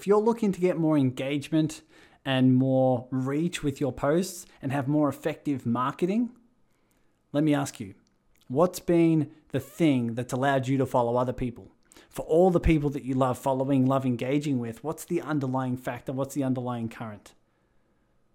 [0.00, 1.82] if you're looking to get more engagement
[2.24, 6.30] and more reach with your posts and have more effective marketing,
[7.32, 7.92] let me ask you,
[8.48, 11.70] what's been the thing that's allowed you to follow other people?
[12.08, 16.14] For all the people that you love following, love engaging with, what's the underlying factor?
[16.14, 17.34] What's the underlying current?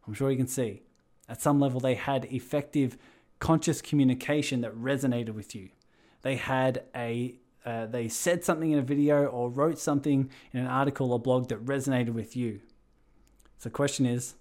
[0.06, 0.84] I'm sure you can see.
[1.28, 2.96] At some level, they had effective
[3.40, 5.70] conscious communication that resonated with you.
[6.22, 10.68] They had a uh, they said something in a video or wrote something in an
[10.68, 12.62] article or blog that resonated with you.
[13.58, 14.36] So the question is,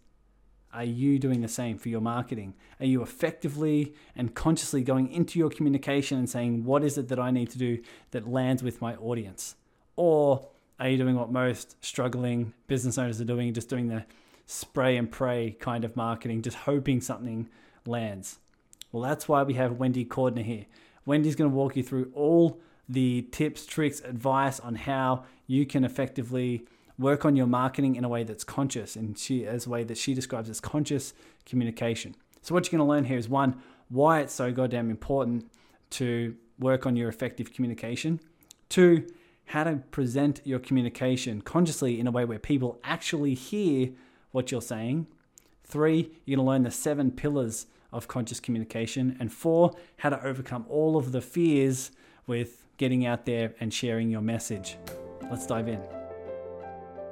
[0.74, 2.54] are you doing the same for your marketing?
[2.80, 7.18] Are you effectively and consciously going into your communication and saying, what is it that
[7.18, 9.54] I need to do that lands with my audience?
[9.96, 10.48] Or
[10.80, 14.04] are you doing what most struggling business owners are doing, just doing the
[14.46, 17.48] spray and pray kind of marketing, just hoping something
[17.86, 18.38] lands?
[18.90, 20.66] Well, that's why we have Wendy Cordner here.
[21.06, 25.84] Wendy's going to walk you through all the tips, tricks, advice on how you can
[25.84, 26.66] effectively
[26.98, 29.98] work on your marketing in a way that's conscious and she as a way that
[29.98, 31.12] she describes as conscious
[31.44, 32.14] communication.
[32.42, 35.50] So what you're going to learn here is one, why it's so goddamn important
[35.90, 38.20] to work on your effective communication.
[38.68, 39.06] Two,
[39.46, 43.90] how to present your communication consciously in a way where people actually hear
[44.30, 45.06] what you're saying.
[45.64, 49.16] Three, you're going to learn the seven pillars of conscious communication.
[49.20, 51.92] And four, how to overcome all of the fears
[52.26, 54.78] with getting out there and sharing your message.
[55.30, 55.80] Let's dive in.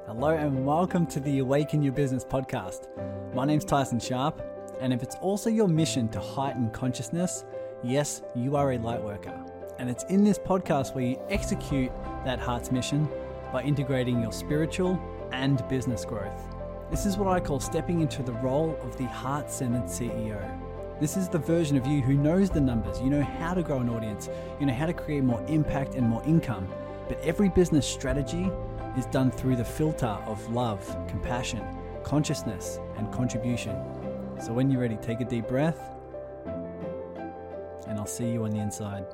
[0.06, 2.88] Hello, and welcome to the Awaken Your Business podcast.
[3.32, 4.42] My name's Tyson Sharp,
[4.80, 7.44] and if it's also your mission to heighten consciousness,
[7.84, 9.40] yes, you are a light worker.
[9.78, 11.92] And it's in this podcast where you execute
[12.24, 13.08] that heart's mission
[13.52, 15.00] by integrating your spiritual
[15.32, 16.42] and business growth.
[16.90, 20.71] This is what I call stepping into the role of the heart centered CEO.
[21.02, 23.80] This is the version of you who knows the numbers, you know how to grow
[23.80, 24.28] an audience,
[24.60, 26.68] you know how to create more impact and more income.
[27.08, 28.48] But every business strategy
[28.96, 31.60] is done through the filter of love, compassion,
[32.04, 33.76] consciousness, and contribution.
[34.40, 35.76] So when you're ready, take a deep breath,
[37.88, 39.04] and I'll see you on the inside.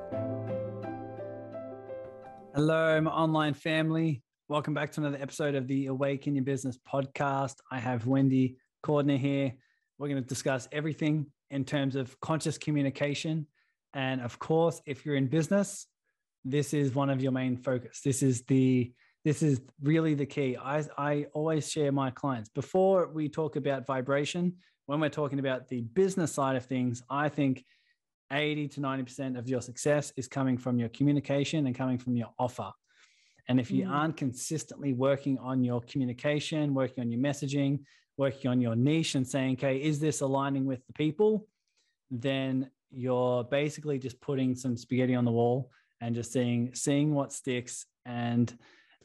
[2.53, 4.21] Hello, my online family.
[4.47, 7.55] Welcome back to another episode of the Awaken Your Business podcast.
[7.71, 9.53] I have Wendy Cordner here.
[9.97, 13.47] We're going to discuss everything in terms of conscious communication.
[13.93, 15.87] And of course, if you're in business,
[16.45, 18.01] this is one of your main focus.
[18.03, 18.93] This is the
[19.25, 20.55] this is really the key.
[20.55, 24.53] I, I always share my clients before we talk about vibration,
[24.85, 27.65] when we're talking about the business side of things, I think
[28.31, 32.29] 80 to 90% of your success is coming from your communication and coming from your
[32.39, 32.71] offer.
[33.47, 33.91] And if you mm.
[33.91, 37.79] aren't consistently working on your communication, working on your messaging,
[38.19, 41.47] working on your niche and saying, okay, is this aligning with the people?
[42.11, 45.71] Then you're basically just putting some spaghetti on the wall
[46.01, 47.85] and just seeing seeing what sticks.
[48.05, 48.53] And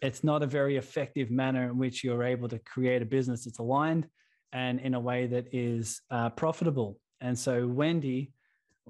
[0.02, 3.60] it's not a very effective manner in which you're able to create a business that's
[3.60, 4.08] aligned
[4.52, 6.98] and in a way that is uh, profitable.
[7.20, 8.32] And so, Wendy,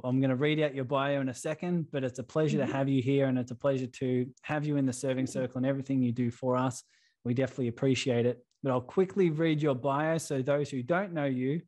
[0.03, 2.65] I'm going to read out your bio in a second, but it's a pleasure to
[2.65, 2.73] mm-hmm.
[2.73, 5.67] have you here and it's a pleasure to have you in the serving circle and
[5.67, 6.83] everything you do for us.
[7.25, 10.17] We definitely appreciate it but I'll quickly read your bio.
[10.17, 11.61] So those who don't know you,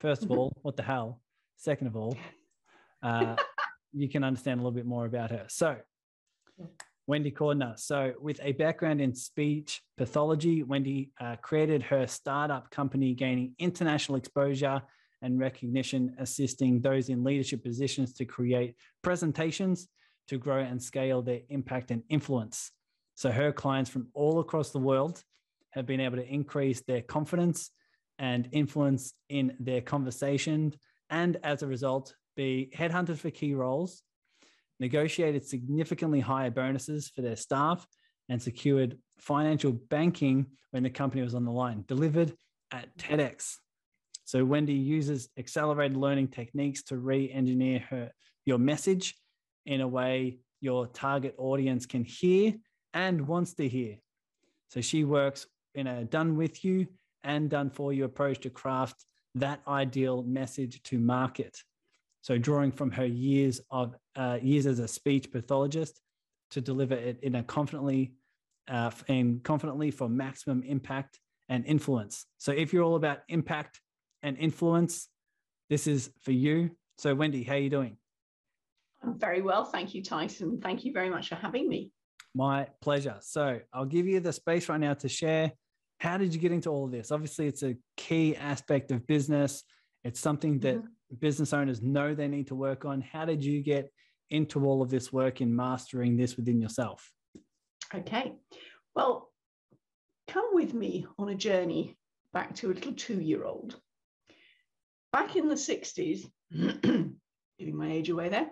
[0.00, 1.20] first of all, what the hell?
[1.56, 2.16] Second of all,
[3.02, 3.36] uh,
[3.92, 5.46] you can understand a little bit more about her.
[5.48, 5.76] So,
[7.06, 7.78] Wendy Cordner.
[7.78, 14.18] So, with a background in speech pathology, Wendy uh, created her startup company, gaining international
[14.18, 14.82] exposure
[15.22, 19.88] and recognition, assisting those in leadership positions to create presentations
[20.28, 22.70] to grow and scale their impact and influence.
[23.14, 25.22] So, her clients from all across the world
[25.72, 27.70] have been able to increase their confidence
[28.18, 30.74] and influence in their conversation,
[31.10, 34.02] and as a result, be headhunted for key roles,
[34.80, 37.86] negotiated significantly higher bonuses for their staff,
[38.28, 42.32] and secured financial banking when the company was on the line, delivered
[42.70, 43.56] at TEDx.
[44.24, 48.12] So Wendy uses accelerated learning techniques to re-engineer her
[48.46, 49.14] your message
[49.66, 52.54] in a way your target audience can hear
[52.94, 53.96] and wants to hear.
[54.70, 56.86] So she works in a done with you
[57.24, 59.04] and done for you approach to craft
[59.34, 61.56] that ideal message to market.
[62.20, 66.00] So, drawing from her years of uh, years as a speech pathologist
[66.50, 68.14] to deliver it in a confidently
[68.68, 72.26] uh, and confidently for maximum impact and influence.
[72.38, 73.80] So, if you're all about impact
[74.22, 75.08] and influence,
[75.68, 76.70] this is for you.
[76.98, 77.96] So, Wendy, how are you doing?
[79.02, 80.60] I'm very well, thank you, Tyson.
[80.62, 81.90] Thank you very much for having me.
[82.36, 83.16] My pleasure.
[83.20, 85.52] So, I'll give you the space right now to share
[86.02, 87.12] how did you get into all of this?
[87.12, 89.62] Obviously, it's a key aspect of business.
[90.02, 91.14] It's something that mm-hmm.
[91.20, 93.00] business owners know they need to work on.
[93.00, 93.88] How did you get
[94.28, 97.08] into all of this work in mastering this within yourself?
[97.94, 98.32] Okay.
[98.96, 99.30] Well,
[100.26, 101.96] come with me on a journey
[102.32, 103.78] back to a little two year old.
[105.12, 108.48] Back in the 60s, giving my age away there,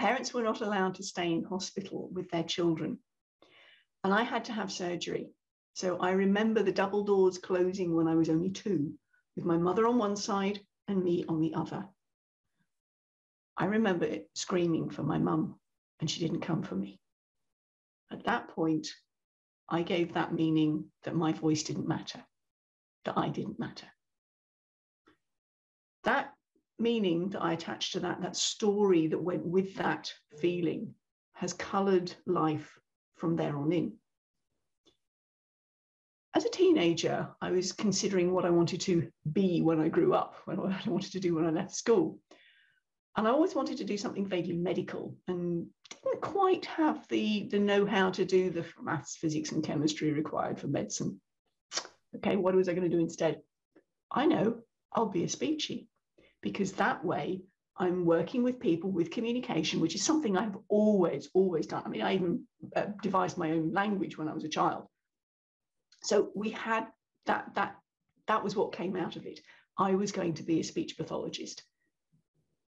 [0.00, 2.98] parents were not allowed to stay in hospital with their children.
[4.02, 5.28] And I had to have surgery.
[5.80, 8.92] So I remember the double doors closing when I was only two,
[9.34, 11.88] with my mother on one side and me on the other.
[13.56, 15.58] I remember screaming for my mum,
[15.98, 17.00] and she didn't come for me.
[18.10, 18.88] At that point,
[19.70, 22.22] I gave that meaning that my voice didn't matter,
[23.06, 23.88] that I didn't matter.
[26.04, 26.34] That
[26.78, 30.12] meaning that I attached to that, that story that went with that
[30.42, 30.94] feeling,
[31.32, 32.78] has colored life
[33.16, 33.99] from there on in.
[36.34, 40.36] As a teenager, I was considering what I wanted to be when I grew up,
[40.44, 42.18] what I wanted to do when I left school.
[43.16, 47.58] And I always wanted to do something vaguely medical and didn't quite have the, the
[47.58, 51.20] know how to do the maths, physics, and chemistry required for medicine.
[52.16, 53.40] Okay, what was I going to do instead?
[54.10, 54.60] I know
[54.92, 55.88] I'll be a speechy
[56.42, 57.42] because that way
[57.76, 61.82] I'm working with people with communication, which is something I've always, always done.
[61.84, 62.44] I mean, I even
[62.76, 64.86] uh, devised my own language when I was a child.
[66.02, 66.86] So we had
[67.26, 67.76] that, that,
[68.26, 69.40] that was what came out of it.
[69.78, 71.62] I was going to be a speech pathologist.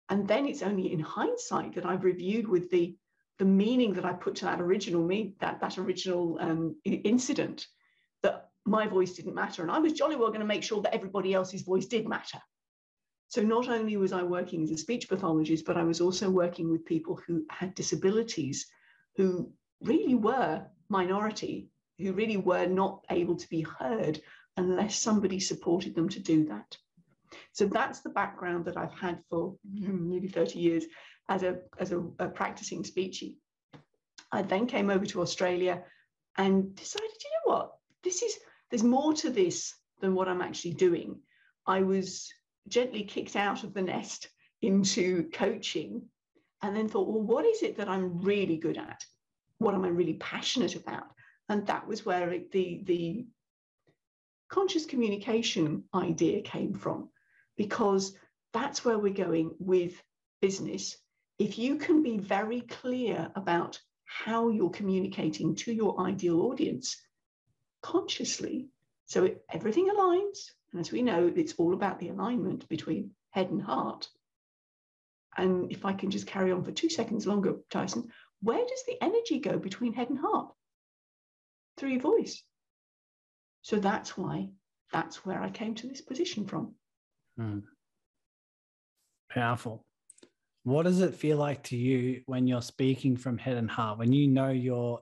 [0.10, 2.96] And then it's only in hindsight that I've reviewed with the,
[3.40, 7.68] the meaning that I put to that original me, that, that original um, incident,
[8.24, 9.62] that my voice didn't matter.
[9.62, 12.40] And I was jolly well going to make sure that everybody else's voice did matter.
[13.30, 16.72] So not only was I working as a speech pathologist, but I was also working
[16.72, 18.68] with people who had disabilities,
[19.18, 19.52] who
[19.82, 24.22] really were minority, who really were not able to be heard
[24.56, 26.78] unless somebody supported them to do that.
[27.54, 30.86] So that's the background that I've had for nearly 30 years
[31.30, 33.36] as a, as a, a practicing speechy.
[34.32, 35.84] I then came over to Australia
[36.38, 37.72] and decided, you know what,
[38.04, 38.38] this is,
[38.70, 41.20] there's more to this than what I'm actually doing.
[41.66, 42.32] I was
[42.68, 44.30] gently kicked out of the nest
[44.62, 46.04] into coaching
[46.62, 49.04] and then thought, well, what is it that I'm really good at?
[49.60, 51.06] What am I really passionate about?
[51.50, 53.28] And that was where it, the, the
[54.50, 57.10] conscious communication idea came from,
[57.56, 58.16] because
[58.54, 60.02] that's where we're going with
[60.42, 60.98] business.
[61.40, 66.98] If you can be very clear about how you're communicating to your ideal audience
[67.82, 68.70] consciously,
[69.06, 73.50] so it, everything aligns, and as we know, it's all about the alignment between head
[73.52, 74.10] and heart.
[75.38, 78.10] And if I can just carry on for two seconds longer, Tyson,
[78.42, 80.52] where does the energy go between head and heart?
[81.78, 82.44] Through your voice.
[83.62, 84.50] So that's why,
[84.92, 86.74] that's where I came to this position from.
[87.38, 87.60] Hmm.
[89.30, 89.86] Powerful.
[90.64, 94.00] What does it feel like to you when you're speaking from head and heart?
[94.00, 95.00] When you know you're,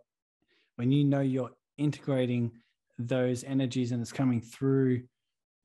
[0.76, 2.52] when you know you're integrating
[2.98, 5.04] those energies and it's coming through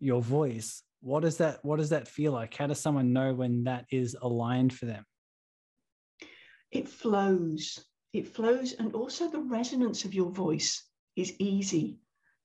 [0.01, 3.65] your voice what does that what does that feel like how does someone know when
[3.65, 5.05] that is aligned for them
[6.73, 11.99] it flows it flows and also the resonance of your voice is easy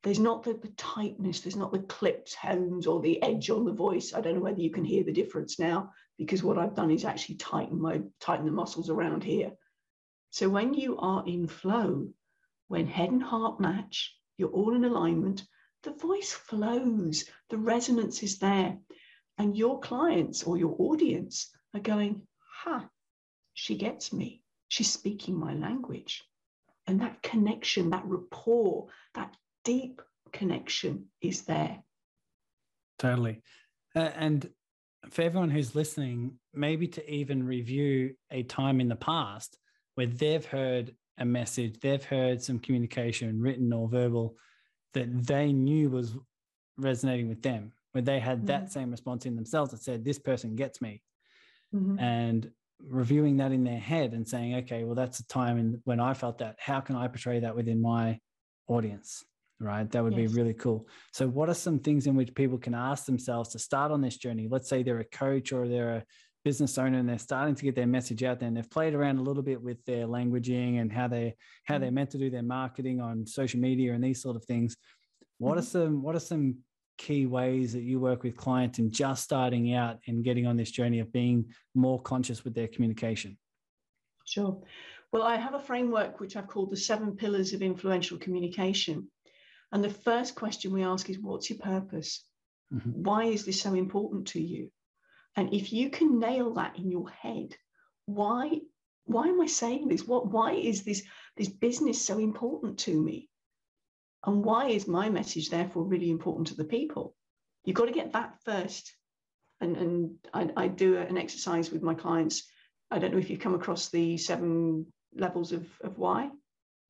[0.03, 3.71] there's not the, the tightness there's not the clipped tones or the edge on the
[3.71, 6.91] voice i don't know whether you can hear the difference now because what i've done
[6.91, 9.51] is actually tighten my tighten the muscles around here
[10.29, 12.07] so when you are in flow
[12.67, 15.45] when head and heart match you're all in alignment
[15.85, 18.77] the voice flows, the resonance is there.
[19.37, 22.23] And your clients or your audience are going,
[22.63, 22.89] ha,
[23.53, 24.41] she gets me.
[24.67, 26.23] She's speaking my language.
[26.87, 30.01] And that connection, that rapport, that deep
[30.31, 31.83] connection is there.
[32.99, 33.41] Totally.
[33.95, 34.49] Uh, and
[35.09, 39.57] for everyone who's listening, maybe to even review a time in the past
[39.95, 44.35] where they've heard a message, they've heard some communication, written or verbal,
[44.93, 46.15] that they knew was
[46.77, 48.47] resonating with them, where they had mm-hmm.
[48.47, 51.01] that same response in themselves that said, This person gets me.
[51.73, 51.99] Mm-hmm.
[51.99, 55.99] And reviewing that in their head and saying, okay, well, that's a time in, when
[55.99, 56.55] I felt that.
[56.59, 58.19] How can I portray that within my
[58.67, 59.23] audience?
[59.59, 59.89] Right.
[59.91, 60.31] That would yes.
[60.31, 60.87] be really cool.
[61.13, 64.17] So, what are some things in which people can ask themselves to start on this
[64.17, 64.49] journey?
[64.51, 66.03] Let's say they're a coach or they're a
[66.43, 69.17] business owner and they're starting to get their message out there and they've played around
[69.17, 71.95] a little bit with their languaging and how they how they're mm.
[71.95, 74.77] meant to do their marketing on social media and these sort of things
[75.39, 75.85] what are mm-hmm.
[75.85, 76.55] some what are some
[76.97, 80.71] key ways that you work with clients and just starting out and getting on this
[80.71, 83.37] journey of being more conscious with their communication
[84.25, 84.61] sure
[85.11, 89.07] well i have a framework which i've called the seven pillars of influential communication
[89.71, 92.23] and the first question we ask is what's your purpose
[92.73, 92.91] mm-hmm.
[92.91, 94.69] why is this so important to you
[95.35, 97.55] and if you can nail that in your head,
[98.05, 98.61] why
[99.07, 100.07] why am I saying this?
[100.07, 101.03] What why is this
[101.37, 103.29] this business so important to me?
[104.25, 107.15] And why is my message therefore really important to the people?
[107.63, 108.95] You've got to get that first.
[109.61, 112.43] And, and I, I do an exercise with my clients.
[112.91, 116.29] I don't know if you've come across the seven levels of, of why.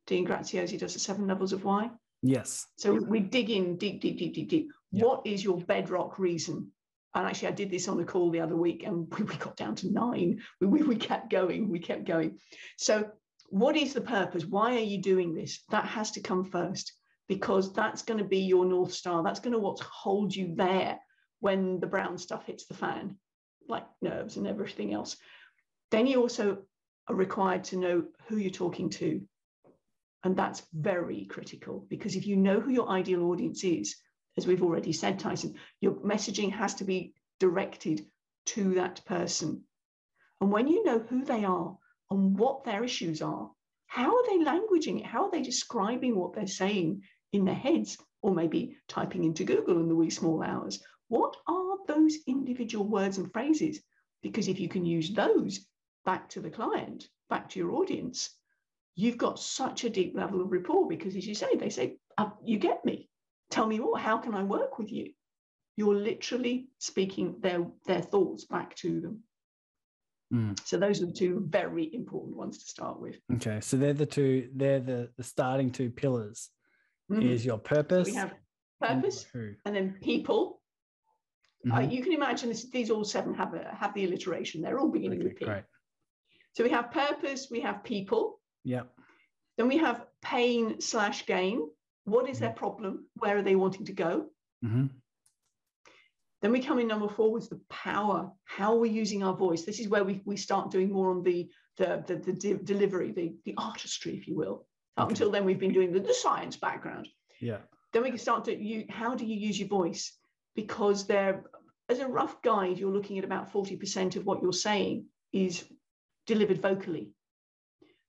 [0.07, 1.89] Dean Graziosi does the seven levels of why.
[2.21, 2.65] Yes.
[2.77, 4.71] So we dig in deep, deep, deep, deep, deep.
[4.91, 5.05] Yep.
[5.05, 6.71] What is your bedrock reason?
[7.13, 9.57] And actually, I did this on a call the other week and we, we got
[9.57, 10.41] down to nine.
[10.59, 12.39] We, we, we kept going, we kept going.
[12.77, 13.09] So,
[13.49, 14.45] what is the purpose?
[14.45, 15.63] Why are you doing this?
[15.69, 16.91] That has to come first
[17.27, 19.23] because that's going to be your North Star.
[19.23, 20.99] That's going to what hold you there
[21.39, 23.17] when the brown stuff hits the fan,
[23.67, 25.17] like nerves and everything else.
[25.91, 26.63] Then you also
[27.07, 29.21] are required to know who you're talking to.
[30.23, 33.95] And that's very critical because if you know who your ideal audience is,
[34.37, 38.05] as we've already said, Tyson, your messaging has to be directed
[38.47, 39.63] to that person.
[40.41, 41.77] And when you know who they are
[42.09, 43.51] and what their issues are,
[43.87, 45.05] how are they languaging it?
[45.05, 49.79] How are they describing what they're saying in their heads or maybe typing into Google
[49.79, 50.81] in the wee small hours?
[51.07, 53.81] What are those individual words and phrases?
[54.23, 55.67] Because if you can use those
[56.03, 58.29] back to the client, back to your audience,
[58.95, 62.29] you've got such a deep level of rapport because, as you say, they say, uh,
[62.43, 63.09] You get me.
[63.51, 63.97] Tell me more.
[63.97, 65.11] How can I work with you?
[65.77, 69.23] You're literally speaking their, their thoughts back to them.
[70.33, 70.59] Mm.
[70.65, 73.19] So those are the two very important ones to start with.
[73.35, 74.49] Okay, so they're the two.
[74.55, 76.49] They're the the starting two pillars.
[77.11, 77.29] Mm.
[77.29, 78.07] Is your purpose?
[78.07, 78.33] We have
[78.81, 80.61] purpose, and, and then people.
[81.65, 81.77] Mm-hmm.
[81.77, 84.61] Uh, you can imagine this, these all seven have a, have the alliteration.
[84.61, 85.45] They're all beginning okay, with P.
[85.45, 85.63] Great.
[86.53, 87.47] So we have purpose.
[87.49, 88.39] We have people.
[88.63, 88.83] Yeah.
[89.57, 91.67] Then we have pain slash gain.
[92.05, 92.57] What is their mm-hmm.
[92.57, 93.05] problem?
[93.15, 94.25] Where are they wanting to go?
[94.63, 94.87] Mm-hmm.
[96.41, 98.31] Then we come in number four with the power.
[98.43, 99.63] How are we using our voice?
[99.63, 103.11] This is where we, we start doing more on the, the, the, the de- delivery,
[103.11, 104.67] the, the artistry, if you will.
[104.97, 105.11] Up okay.
[105.11, 107.07] until then, we've been doing the, the science background.
[107.41, 107.57] Yeah.
[107.91, 108.85] Then we can start to you.
[108.89, 110.17] How do you use your voice?
[110.55, 111.43] Because there,
[111.89, 115.65] as a rough guide, you're looking at about 40% of what you're saying is
[116.25, 117.11] delivered vocally.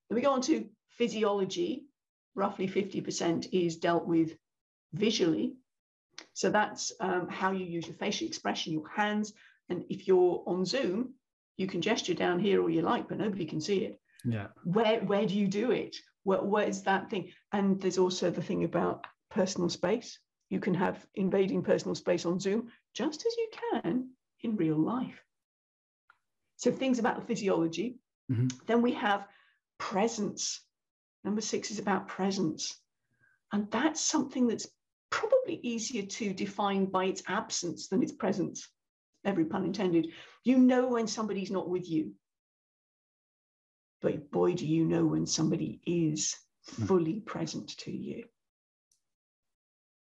[0.09, 1.87] Then we go on to physiology.
[2.35, 4.37] Roughly 50% is dealt with
[4.93, 5.55] visually.
[6.35, 9.33] So that's um, how you use your facial expression, your hands.
[9.69, 11.15] And if you're on Zoom,
[11.57, 14.01] you can gesture down here all you like, but nobody can see it.
[14.25, 14.49] Yeah.
[14.65, 15.97] Where where do you do it?
[16.27, 17.31] Where, where is that thing?
[17.53, 20.19] And there's also the thing about personal space.
[20.51, 24.11] You can have invading personal space on Zoom just as you can
[24.43, 25.23] in real life.
[26.57, 28.01] So things about physiology.
[28.31, 28.49] Mm-hmm.
[28.67, 29.29] Then we have
[29.79, 30.61] presence.
[31.23, 32.77] Number six is about presence.
[33.53, 34.67] And that's something that's
[35.11, 38.69] probably easier to define by its absence than its presence.
[39.25, 40.09] Every pun intended.
[40.43, 42.15] You know when somebody's not with you.
[44.07, 46.37] But boy, do you know when somebody is
[46.69, 46.85] hmm.
[46.85, 48.23] fully present to you.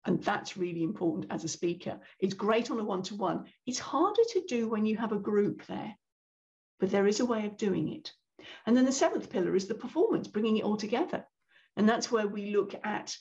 [0.05, 1.99] And that's really important as a speaker.
[2.17, 3.47] It's great on a one to one.
[3.65, 5.93] It's harder to do when you have a group there,
[6.79, 8.13] but there is a way of doing it.
[8.65, 11.25] And then the seventh pillar is the performance, bringing it all together.
[11.75, 13.17] And that's where we look at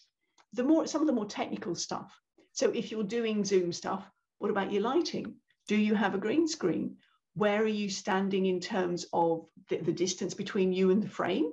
[0.52, 2.16] the more some of the more technical stuff.
[2.52, 4.08] So if you're doing Zoom stuff,
[4.38, 5.34] what about your lighting?
[5.66, 6.98] Do you have a green screen?
[7.34, 11.50] Where are you standing in terms of the, the distance between you and the frame?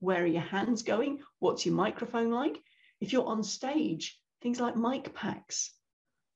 [0.00, 1.20] Where are your hands going?
[1.38, 2.58] What's your microphone like?
[3.00, 5.72] If you're on stage, things like mic packs.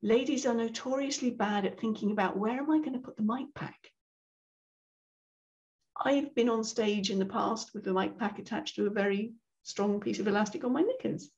[0.03, 3.55] Ladies are notoriously bad at thinking about where am I going to put the mic
[3.55, 3.93] pack?
[5.97, 9.35] I've been on stage in the past with the mic pack attached to a very
[9.63, 11.31] strong piece of elastic on my knickers.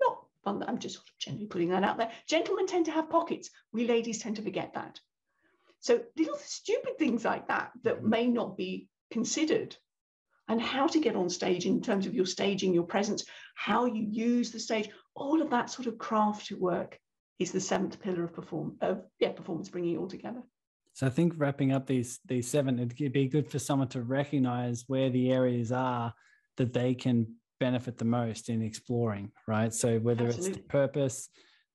[0.00, 0.64] Not fun.
[0.66, 2.12] I'm just generally putting that out there.
[2.28, 3.50] Gentlemen tend to have pockets.
[3.72, 5.00] We ladies tend to forget that.
[5.86, 8.10] So little stupid things like that that mm-hmm.
[8.10, 9.76] may not be considered
[10.48, 13.24] and how to get on stage in terms of your staging, your presence,
[13.54, 16.98] how you use the stage, all of that sort of craft work
[17.38, 20.42] is the seventh pillar of perform of yeah performance, bringing it all together.
[20.94, 24.82] So I think wrapping up these these seven, it'd be good for someone to recognize
[24.88, 26.12] where the areas are
[26.56, 27.28] that they can
[27.60, 29.72] benefit the most in exploring, right?
[29.72, 30.50] So whether Absolutely.
[30.50, 31.28] it's the purpose,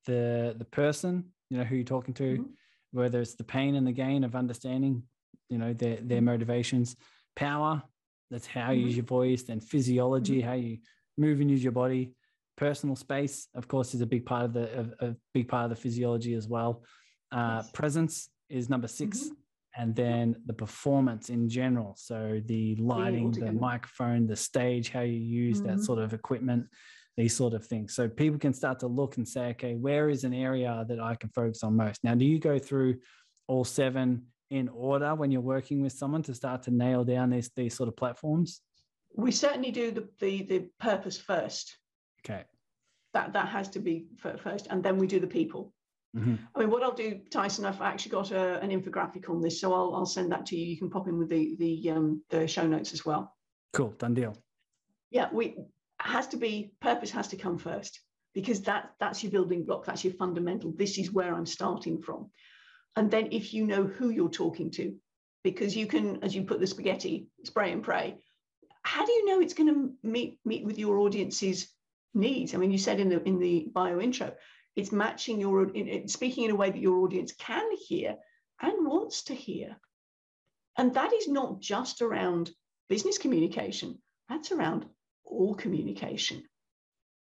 [0.05, 2.51] the the person, you know, who you're talking to, mm-hmm.
[2.91, 5.03] Whether it's the pain and the gain of understanding,
[5.49, 6.25] you know, their their mm-hmm.
[6.25, 6.95] motivations,
[7.35, 7.81] power,
[8.29, 8.87] that's how you mm-hmm.
[8.87, 10.47] use your voice, then physiology, mm-hmm.
[10.47, 10.77] how you
[11.17, 12.13] move and use your body,
[12.57, 15.69] personal space, of course, is a big part of the a, a big part of
[15.69, 16.83] the physiology as well.
[17.31, 17.63] Uh.
[17.73, 19.81] Presence, is number 6 mm-hmm.
[19.81, 25.17] and then the performance in general so the lighting the microphone the stage how you
[25.17, 25.77] use mm-hmm.
[25.77, 26.65] that sort of equipment
[27.21, 30.23] these sort of things so people can start to look and say okay where is
[30.23, 32.95] an area that i can focus on most now do you go through
[33.47, 37.49] all seven in order when you're working with someone to start to nail down these
[37.55, 38.61] these sort of platforms
[39.15, 41.77] we certainly do the the, the purpose first
[42.23, 42.43] okay
[43.13, 45.73] that that has to be first, and then we do the people.
[46.15, 46.35] Mm-hmm.
[46.55, 49.73] I mean, what I'll do, Tyson, I've actually got a, an infographic on this, so
[49.73, 50.65] I'll, I'll send that to you.
[50.65, 53.35] You can pop in with the the um, the show notes as well.
[53.73, 54.35] Cool, done deal.
[55.09, 55.55] Yeah, we
[56.05, 57.99] has to be purpose has to come first
[58.33, 60.73] because that that's your building block, that's your fundamental.
[60.75, 62.29] This is where I'm starting from,
[62.95, 64.95] and then if you know who you're talking to,
[65.43, 68.17] because you can, as you put the spaghetti, spray and pray.
[68.83, 71.67] How do you know it's going to meet meet with your audience's
[72.13, 72.53] needs?
[72.55, 74.33] I mean, you said in the in the bio intro
[74.75, 75.71] it's matching your,
[76.07, 78.15] speaking in a way that your audience can hear
[78.61, 79.77] and wants to hear.
[80.77, 82.51] And that is not just around
[82.87, 84.85] business communication, that's around
[85.31, 86.43] all communication.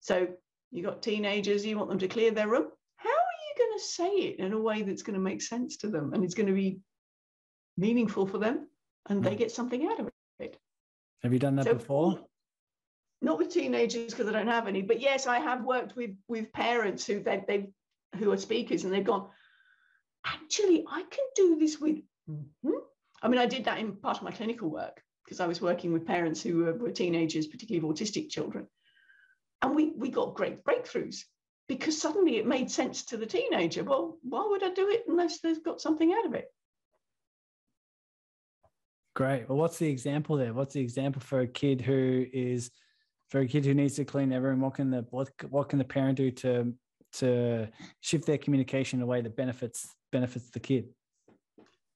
[0.00, 0.28] So
[0.70, 2.68] you got teenagers, you want them to clear their room.
[2.96, 5.78] How are you going to say it in a way that's going to make sense
[5.78, 6.80] to them and it's going to be
[7.76, 8.68] meaningful for them
[9.08, 9.36] and they hmm.
[9.36, 10.56] get something out of it?
[11.22, 12.20] Have you done that so, before?
[13.20, 16.52] not with teenagers because I don't have any, but yes, I have worked with with
[16.52, 17.68] parents who they they
[18.16, 19.28] who are speakers and they've gone.
[20.24, 21.96] Actually, I can do this with.
[22.30, 22.70] Mm-hmm.
[23.20, 25.92] I mean, I did that in part of my clinical work because I was working
[25.92, 28.66] with parents who were, were teenagers, particularly autistic children,
[29.60, 31.24] and we we got great breakthroughs
[31.68, 33.84] because suddenly it made sense to the teenager.
[33.84, 36.46] Well, why would I do it unless they've got something out of it?
[39.14, 39.46] Great.
[39.48, 40.54] Well, what's the example there?
[40.54, 42.70] What's the example for a kid who is
[43.28, 45.78] for a kid who needs to clean their room, what can the what, what can
[45.78, 46.72] the parent do to
[47.14, 47.68] to
[48.00, 50.88] shift their communication in a way that benefits benefits the kid?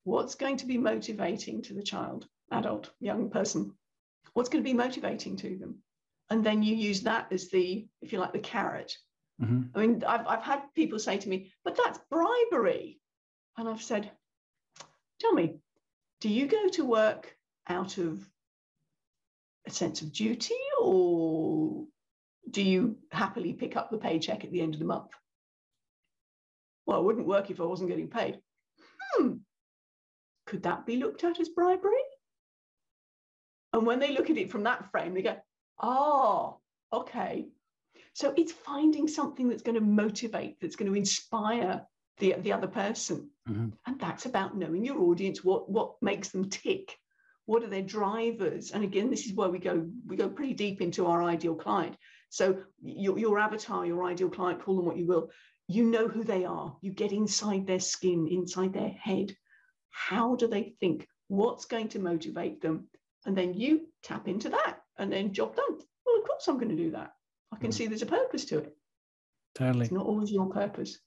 [0.04, 3.72] What's going to be motivating to the child, adult, young person?
[4.34, 5.78] What's going to be motivating to them?
[6.30, 8.96] And then you use that as the, if you like, the carrot.
[9.42, 9.62] Mm-hmm.
[9.74, 13.00] I mean, I've, I've had people say to me, but that's bribery.
[13.56, 14.10] And I've said,
[15.20, 15.56] tell me,
[16.20, 17.36] do you go to work
[17.68, 18.26] out of
[19.66, 21.84] a sense of duty or
[22.50, 25.10] do you happily pick up the paycheck at the end of the month?
[26.86, 28.40] Well, it wouldn't work if I wasn't getting paid.
[29.14, 29.34] Hmm.
[30.46, 31.92] Could that be looked at as bribery?
[33.72, 35.36] And when they look at it from that frame, they go,
[35.80, 36.58] oh,
[36.92, 37.46] okay.
[38.14, 41.82] So it's finding something that's going to motivate, that's going to inspire
[42.18, 43.30] the, the other person.
[43.48, 43.68] Mm-hmm.
[43.86, 46.96] And that's about knowing your audience, what, what makes them tick
[47.46, 50.80] what are their drivers and again this is where we go we go pretty deep
[50.80, 51.96] into our ideal client
[52.28, 55.30] so your, your avatar your ideal client call them what you will
[55.68, 59.34] you know who they are you get inside their skin inside their head
[59.90, 62.88] how do they think what's going to motivate them
[63.26, 66.68] and then you tap into that and then job done well of course i'm going
[66.68, 67.12] to do that
[67.52, 67.74] i can mm.
[67.74, 68.76] see there's a purpose to it
[69.54, 70.98] totally it's not always your purpose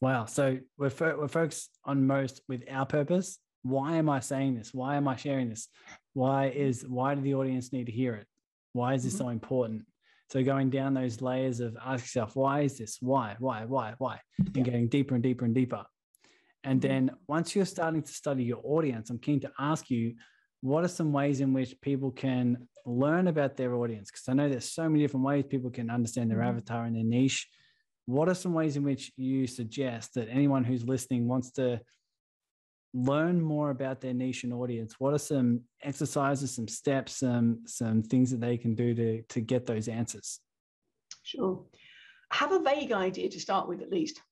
[0.00, 4.54] wow so we're, fo- we're focused on most with our purpose why am I saying
[4.54, 4.72] this?
[4.72, 5.68] Why am I sharing this?
[6.14, 8.26] Why is why do the audience need to hear it?
[8.72, 9.24] Why is this mm-hmm.
[9.24, 9.86] so important?
[10.30, 12.98] So going down those layers of ask yourself, why is this?
[13.00, 13.36] Why?
[13.38, 13.64] Why?
[13.64, 13.94] Why?
[13.98, 14.20] Why?
[14.54, 15.84] And getting deeper and deeper and deeper.
[16.64, 16.88] And mm-hmm.
[16.88, 20.14] then once you're starting to study your audience, I'm keen to ask you,
[20.60, 24.10] what are some ways in which people can learn about their audience?
[24.10, 26.48] Because I know there's so many different ways people can understand their mm-hmm.
[26.48, 27.48] avatar and their niche.
[28.06, 31.80] What are some ways in which you suggest that anyone who's listening wants to
[32.96, 38.02] learn more about their niche and audience what are some exercises some steps some some
[38.02, 40.40] things that they can do to to get those answers
[41.22, 41.62] sure
[42.32, 44.22] have a vague idea to start with at least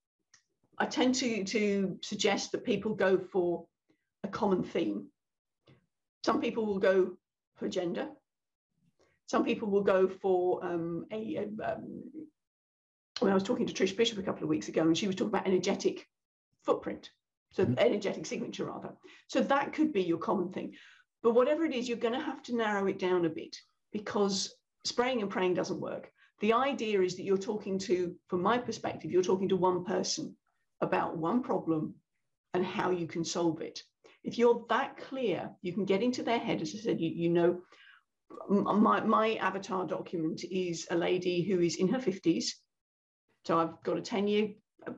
[0.78, 3.66] i tend to to suggest that people go for
[4.22, 5.08] a common theme
[6.24, 7.16] some people will go
[7.56, 8.08] for gender
[9.26, 12.02] some people will go for um, a, um,
[13.20, 15.16] when i was talking to trish bishop a couple of weeks ago and she was
[15.16, 16.06] talking about energetic
[16.64, 17.10] footprint
[17.54, 17.78] so mm-hmm.
[17.78, 18.92] energetic signature rather.
[19.28, 20.74] So that could be your common thing.
[21.22, 23.56] But whatever it is, you're going to have to narrow it down a bit
[23.92, 24.52] because
[24.84, 26.10] spraying and praying doesn't work.
[26.40, 30.36] The idea is that you're talking to, from my perspective, you're talking to one person
[30.80, 31.94] about one problem
[32.52, 33.82] and how you can solve it.
[34.24, 36.62] If you're that clear, you can get into their head.
[36.62, 37.60] As I said, you, you know,
[38.48, 42.46] my, my avatar document is a lady who is in her 50s.
[43.44, 44.48] So I've got a 10 year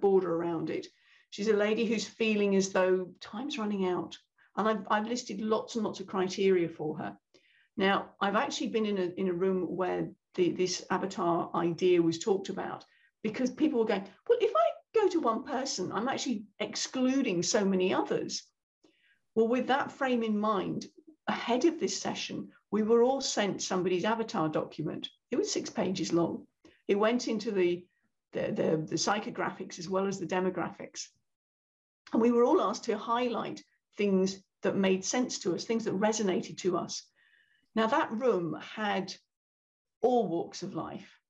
[0.01, 0.87] border around it.
[1.31, 4.17] She's a lady who's feeling as though time's running out.
[4.57, 7.17] And I've, I've listed lots and lots of criteria for her.
[7.77, 12.19] Now, I've actually been in a, in a room where the, this avatar idea was
[12.19, 12.85] talked about
[13.23, 17.65] because people were going, well, if I go to one person, I'm actually excluding so
[17.65, 18.45] many others.
[19.37, 20.87] Well, with that frame in mind,
[21.29, 25.11] ahead of this session, we were all sent somebody's avatar document.
[25.31, 26.47] It was six pages long.
[26.89, 27.85] It went into the,
[28.33, 31.09] the, the, the psychographics as well as the demographics.
[32.15, 33.63] And we were all asked to highlight
[33.99, 37.03] things that made sense to us, things that resonated to us.
[37.75, 39.15] Now, that room had
[40.01, 41.21] all walks of life.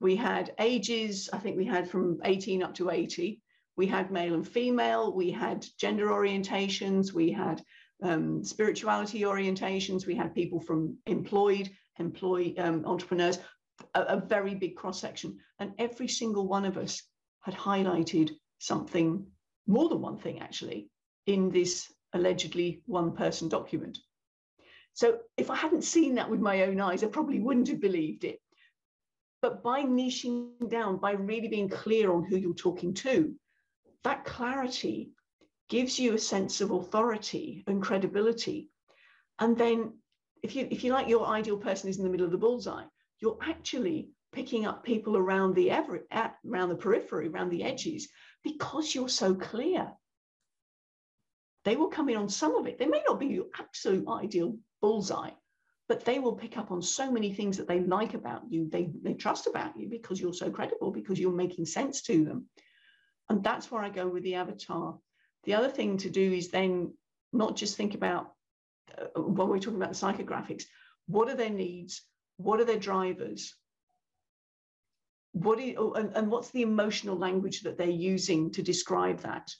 [0.00, 3.40] we had ages, I think we had from 18 up to 80.
[3.76, 7.62] We had male and female, we had gender orientations, we had
[8.02, 13.38] um, spirituality orientations, we had people from employed, employee um, entrepreneurs,
[13.94, 15.38] a, a very big cross section.
[15.58, 17.02] And every single one of us
[17.40, 19.26] had highlighted something,
[19.66, 20.88] more than one thing actually,
[21.26, 23.98] in this allegedly one person document.
[24.92, 28.22] So if I hadn't seen that with my own eyes, I probably wouldn't have believed
[28.24, 28.38] it.
[29.42, 33.34] But by niching down, by really being clear on who you're talking to,
[34.04, 35.10] that clarity
[35.68, 38.70] gives you a sense of authority and credibility.
[39.38, 39.94] And then
[40.42, 42.84] if you if you like your ideal person is in the middle of the bullseye,
[43.20, 46.06] you're actually picking up people around the ever,
[46.46, 48.08] around the periphery, around the edges,
[48.42, 49.90] because you're so clear.
[51.64, 52.78] They will come in on some of it.
[52.78, 55.30] They may not be your absolute ideal bullseye,
[55.88, 58.90] but they will pick up on so many things that they like about you, they,
[59.02, 62.46] they trust about you because you're so credible, because you're making sense to them.
[63.28, 64.98] And that's where I go with the avatar.
[65.44, 66.94] The other thing to do is then
[67.32, 68.32] not just think about
[68.96, 70.64] uh, when we're talking about the psychographics,
[71.06, 72.02] what are their needs?
[72.36, 73.54] What are their drivers?
[75.32, 79.50] What is, and, and what's the emotional language that they're using to describe that?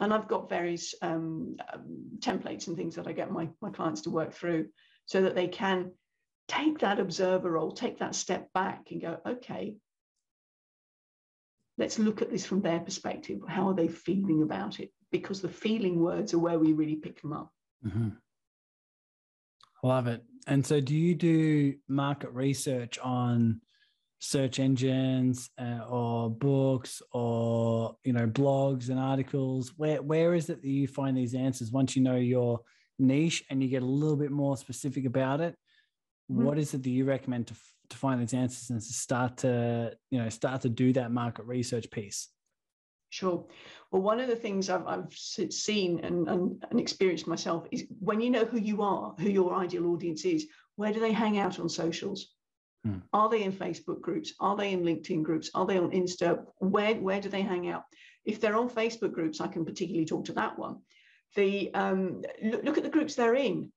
[0.00, 4.02] and I've got various um, um, templates and things that I get my, my clients
[4.02, 4.68] to work through
[5.06, 5.92] so that they can
[6.46, 9.76] take that observer role, take that step back and go, okay,
[11.78, 13.40] let's look at this from their perspective.
[13.48, 14.92] How are they feeling about it?
[15.10, 17.52] Because the feeling words are where we really pick them up.
[17.86, 18.08] Mm-hmm.
[19.82, 20.24] Love it.
[20.46, 23.60] And so, do you do market research on
[24.20, 30.60] search engines uh, or books or you know blogs and articles where where is it
[30.60, 32.60] that you find these answers once you know your
[32.98, 35.54] niche and you get a little bit more specific about it
[36.30, 36.42] mm-hmm.
[36.42, 37.54] what is it that you recommend to,
[37.90, 41.44] to find these answers and to start to you know start to do that market
[41.44, 42.28] research piece
[43.10, 43.46] Sure.
[43.90, 48.20] Well, one of the things I've, I've seen and, and, and, experienced myself is when
[48.20, 50.46] you know who you are, who your ideal audience is,
[50.76, 52.34] where do they hang out on socials?
[52.84, 52.98] Hmm.
[53.12, 54.34] Are they in Facebook groups?
[54.40, 55.50] Are they in LinkedIn groups?
[55.54, 56.44] Are they on Insta?
[56.58, 57.84] Where, where do they hang out?
[58.24, 60.78] If they're on Facebook groups, I can particularly talk to that one.
[61.34, 63.72] The um, look, look at the groups they're in.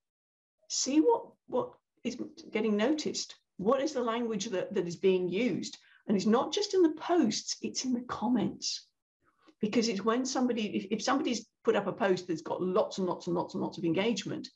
[0.70, 1.72] See what what
[2.04, 2.18] is
[2.52, 3.36] getting noticed.
[3.62, 5.78] What is the language that, that is being used?
[6.08, 8.88] And it's not just in the posts, it's in the comments.
[9.60, 13.08] Because it's when somebody, if, if somebody's put up a post that's got lots and
[13.08, 14.48] lots and lots and lots of engagement,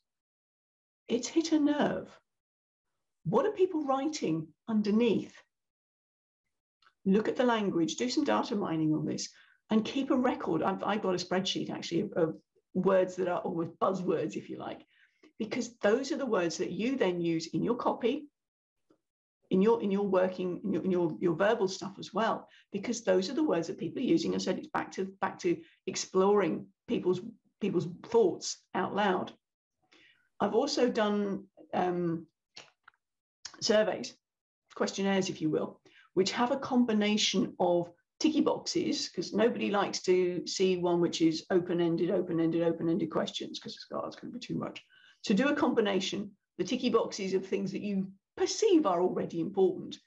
[1.07, 2.09] it's hit a nerve
[3.25, 5.33] what are people writing underneath?
[7.05, 9.29] Look at the language, do some data mining on this,
[9.69, 10.61] and keep a record.
[10.61, 12.35] I've, I've got a spreadsheet actually of, of
[12.73, 14.81] words that are almost buzzwords, if you like,
[15.39, 18.27] because those are the words that you then use in your copy,
[19.49, 23.03] in your in your working in your, in your your verbal stuff as well because
[23.03, 25.57] those are the words that people are using and so it's back to back to
[25.87, 27.21] exploring people's
[27.61, 29.31] people's thoughts out loud
[30.39, 32.25] i've also done um,
[33.61, 34.13] surveys,
[34.75, 35.79] questionnaires, if you will,
[36.13, 41.45] which have a combination of ticky boxes, because nobody likes to see one which is
[41.49, 44.81] open-ended, open-ended, open-ended questions, because it's, oh, it's going to be too much.
[45.25, 49.97] To do a combination, the ticky boxes of things that you perceive are already important,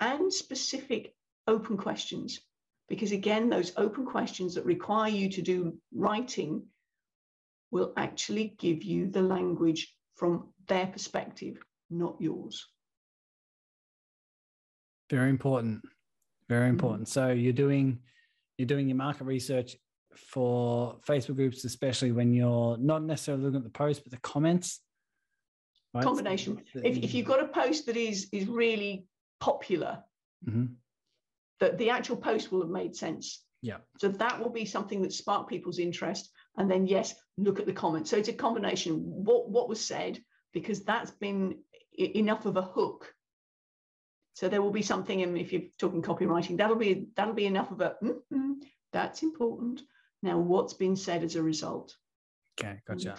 [0.00, 1.14] and specific
[1.46, 2.40] open questions.
[2.88, 6.66] Because again, those open questions that require you to do writing
[7.70, 11.56] will actually give you the language from their perspective,
[11.88, 12.66] not yours.
[15.08, 15.82] Very important.
[16.48, 16.70] Very mm-hmm.
[16.70, 17.08] important.
[17.08, 17.12] Mm-hmm.
[17.12, 18.00] So you're doing
[18.58, 19.76] you're doing your market research
[20.14, 24.80] for Facebook groups, especially when you're not necessarily looking at the post, but the comments.
[25.94, 26.04] Right?
[26.04, 26.62] Combination.
[26.74, 29.06] if, if you've got a post that is is really
[29.40, 30.02] popular,
[30.46, 30.66] mm-hmm.
[31.58, 33.44] that the actual post will have made sense.
[33.62, 33.78] Yeah.
[33.98, 36.30] So that will be something that spark people's interest.
[36.56, 38.10] And then yes, look at the comments.
[38.10, 38.94] So it's a combination.
[39.02, 40.18] What what was said,
[40.52, 41.58] because that's been
[41.98, 43.14] enough of a hook
[44.34, 47.70] so there will be something, and if you're talking copywriting, that'll be that'll be enough
[47.72, 48.52] of a mm-hmm,
[48.90, 49.82] that's important.
[50.22, 51.94] Now, what's been said as a result?
[52.58, 53.16] Okay, gotcha.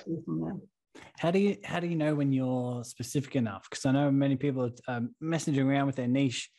[1.17, 3.67] How do you how do you know when you're specific enough?
[3.69, 6.49] Because I know many people are um, messaging around with their niche,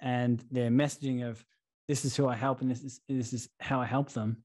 [0.00, 1.44] and their messaging of
[1.88, 4.44] this is who I help and this is this is how I help them.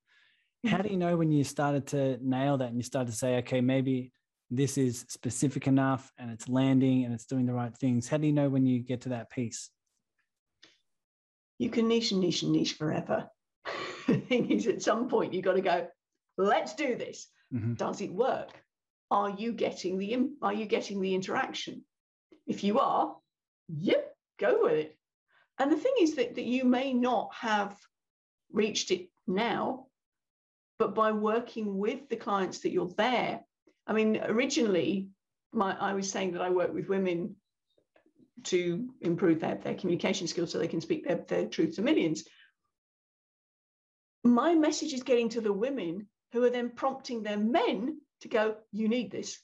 [0.66, 3.36] How do you know when you started to nail that and you started to say,
[3.38, 4.14] okay, maybe
[4.50, 8.08] this is specific enough and it's landing and it's doing the right things?
[8.08, 9.70] How do you know when you get to that piece?
[11.60, 13.28] You can niche and niche and niche forever.
[14.08, 15.88] the thing is, at some point, you've got to go,
[16.38, 17.28] let's do this.
[17.54, 17.74] Mm-hmm.
[17.74, 18.52] Does it work?
[19.14, 21.86] Are you getting the are you getting the interaction?
[22.48, 23.16] If you are,
[23.70, 24.98] yep, go with it.
[25.60, 27.78] And the thing is that, that you may not have
[28.52, 29.86] reached it now,
[30.80, 33.42] but by working with the clients that you're there.
[33.86, 35.10] I mean, originally,
[35.52, 37.36] my, I was saying that I work with women
[38.46, 42.24] to improve their, their communication skills so they can speak their, their truth to millions.
[44.24, 48.56] My message is getting to the women who are then prompting their men to go,
[48.72, 49.40] You need this.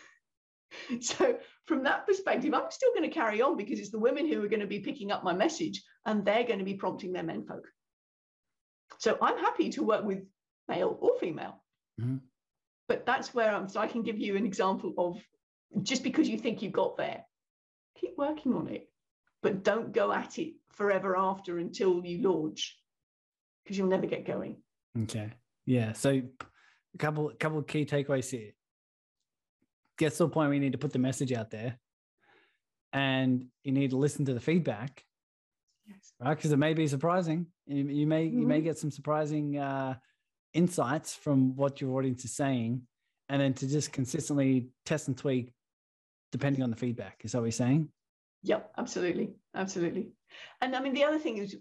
[1.00, 4.42] so, from that perspective, I'm still going to carry on because it's the women who
[4.42, 7.22] are going to be picking up my message and they're going to be prompting their
[7.22, 7.66] men folk.
[8.98, 10.22] So, I'm happy to work with
[10.68, 11.62] male or female.
[12.00, 12.16] Mm-hmm.
[12.88, 15.18] But that's where I'm, so I can give you an example of
[15.82, 17.24] just because you think you got there,
[17.96, 18.88] keep working on it,
[19.42, 22.76] but don't go at it forever after until you launch
[23.62, 24.56] because you'll never get going.
[25.02, 25.30] Okay.
[25.66, 25.92] Yeah.
[25.92, 26.22] So
[26.94, 28.50] a couple couple of key takeaways here.
[29.98, 31.78] Gets to a point where you need to put the message out there
[32.92, 35.04] and you need to listen to the feedback.
[35.86, 36.12] Yes.
[36.20, 36.36] Right.
[36.36, 37.46] Because it may be surprising.
[37.66, 38.40] You, you may mm-hmm.
[38.40, 38.64] you may mm-hmm.
[38.64, 39.94] get some surprising uh,
[40.54, 42.82] insights from what your audience is saying,
[43.28, 45.52] and then to just consistently test and tweak
[46.32, 47.20] depending on the feedback.
[47.24, 47.88] Is that what you're saying?
[48.44, 50.10] Yep, absolutely, absolutely.
[50.60, 51.56] And I mean, the other thing is,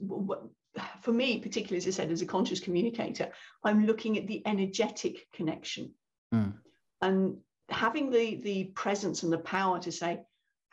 [1.01, 3.31] for me, particularly as I said, as a conscious communicator,
[3.63, 5.93] I'm looking at the energetic connection,
[6.33, 6.53] mm.
[7.01, 7.37] and
[7.69, 10.21] having the the presence and the power to say,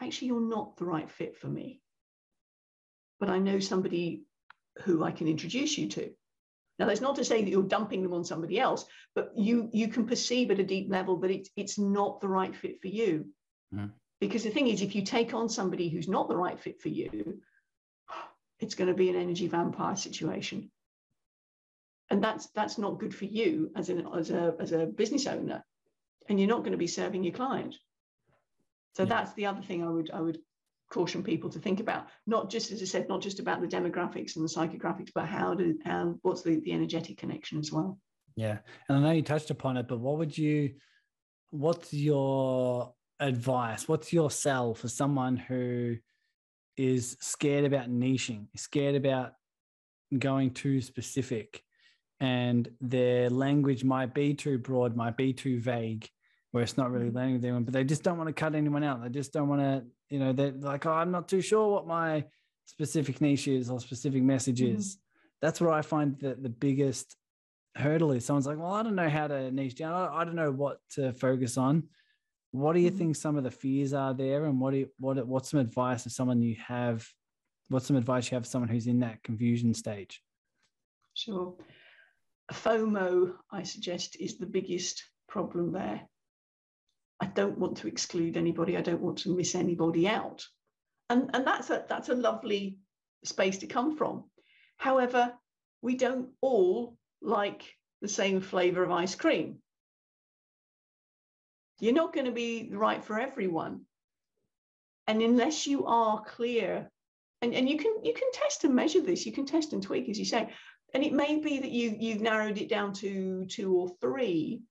[0.00, 1.81] actually, you're not the right fit for me,
[3.18, 4.24] but I know somebody
[4.83, 6.11] who I can introduce you to.
[6.79, 9.88] Now, that's not to say that you're dumping them on somebody else, but you you
[9.88, 13.26] can perceive at a deep level that it's it's not the right fit for you.
[13.74, 13.92] Mm.
[14.20, 16.88] Because the thing is, if you take on somebody who's not the right fit for
[16.88, 17.40] you,
[18.61, 20.70] it's going to be an energy vampire situation.
[22.11, 25.64] And that's that's not good for you as an as a as a business owner.
[26.29, 27.74] And you're not going to be serving your client.
[28.94, 29.09] So yeah.
[29.09, 30.38] that's the other thing I would I would
[30.90, 34.37] caution people to think about not just as i said not just about the demographics
[34.37, 37.98] and the psychographics but how do how what's the, the energetic connection as well
[38.37, 40.72] yeah and i know you touched upon it but what would you
[41.50, 45.96] what's your advice what's your sell for someone who
[46.76, 49.33] is scared about niching scared about
[50.18, 51.62] going too specific
[52.20, 56.09] and their language might be too broad might be too vague
[56.57, 57.16] where it's not really mm-hmm.
[57.16, 59.02] landing with anyone, but they just don't want to cut anyone out.
[59.02, 61.87] They just don't want to, you know, they're like, oh, I'm not too sure what
[61.87, 62.24] my
[62.64, 64.79] specific niche is or specific message mm-hmm.
[64.79, 64.96] is.
[65.42, 67.14] That's where I find that the biggest
[67.74, 68.24] hurdle is.
[68.24, 69.92] Someone's like, well, I don't know how to niche down.
[69.92, 71.83] I, I don't know what to focus on.
[72.57, 72.99] What do you mm-hmm.
[72.99, 76.05] think some of the fears are there, and what do you, what what's some advice
[76.05, 77.07] for someone you have?
[77.69, 80.23] What's some advice you have for someone who's in that confusion stage?
[81.14, 81.55] Sure.
[82.53, 86.01] FOMO, I suggest, is the biggest problem there.
[87.21, 88.77] I don't want to exclude anybody.
[88.77, 90.47] I don't want to miss anybody out.
[91.11, 92.79] And, and that's a that's a lovely
[93.25, 94.25] space to come from.
[94.79, 95.33] However,
[95.83, 97.64] we don't all like
[98.01, 99.59] the same flavor of ice cream.
[101.79, 103.83] You're not going to be right for everyone.
[105.07, 106.91] And unless you are clear,
[107.43, 110.09] and, and you can you can test and measure this, you can test and tweak,
[110.09, 110.53] as you say.
[110.95, 114.62] And it may be that you you've narrowed it down to two or three,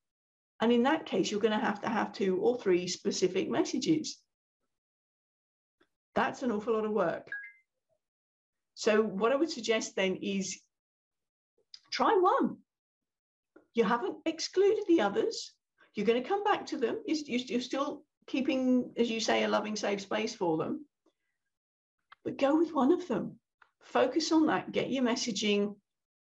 [0.59, 4.17] and in that case, you're going to have to have two or three specific messages.
[6.15, 7.29] That's an awful lot of work.
[8.73, 10.59] So, what I would suggest then is
[11.91, 12.57] try one.
[13.73, 15.54] You haven't excluded the others.
[15.95, 17.01] You're going to come back to them.
[17.05, 20.85] You're still keeping, as you say, a loving, safe space for them.
[22.23, 23.39] But go with one of them.
[23.83, 24.71] Focus on that.
[24.71, 25.75] Get your messaging.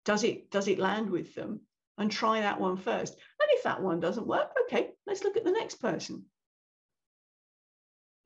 [0.06, 1.62] Does it does it land with them?
[1.98, 5.44] And try that one first And if that one doesn't work, okay, let's look at
[5.44, 6.24] the next person.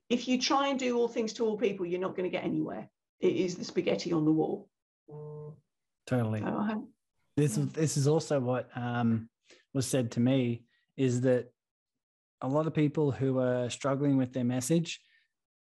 [0.10, 2.43] If you try and do all things to all people, you're not going to get
[2.43, 2.88] anywhere.
[3.19, 4.69] It is the spaghetti on the wall.
[6.06, 6.41] Totally.
[6.41, 6.88] So
[7.36, 9.29] this this is also what um,
[9.73, 10.65] was said to me
[10.97, 11.51] is that
[12.41, 14.99] a lot of people who are struggling with their message,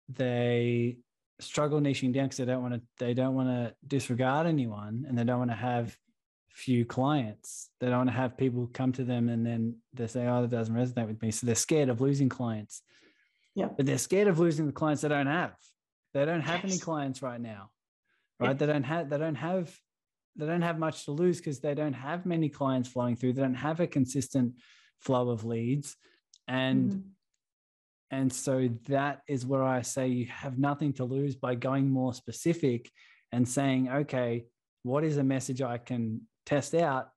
[0.08, 0.98] they
[1.40, 5.18] struggle niching down because they don't want to they don't want to disregard anyone and
[5.18, 5.96] they don't want to have
[6.50, 7.70] few clients.
[7.80, 10.50] They don't want to have people come to them and then they say, oh, that
[10.50, 11.30] doesn't resonate with me.
[11.30, 12.82] So they're scared of losing clients.
[13.54, 13.68] Yeah.
[13.76, 15.54] But they're scared of losing the clients they don't have.
[16.14, 16.72] They don't have yes.
[16.72, 17.70] any clients right now.
[18.38, 18.48] Right.
[18.48, 18.52] Yeah.
[18.54, 19.74] They don't have they don't have
[20.36, 23.34] they don't have much to lose because they don't have many clients flowing through.
[23.34, 24.54] They don't have a consistent
[25.02, 25.96] flow of leads.
[26.48, 27.00] And mm-hmm.
[28.10, 32.14] and so that is where I say you have nothing to lose by going more
[32.14, 32.90] specific
[33.30, 34.44] and saying, okay,
[34.82, 37.08] what is a message I can test out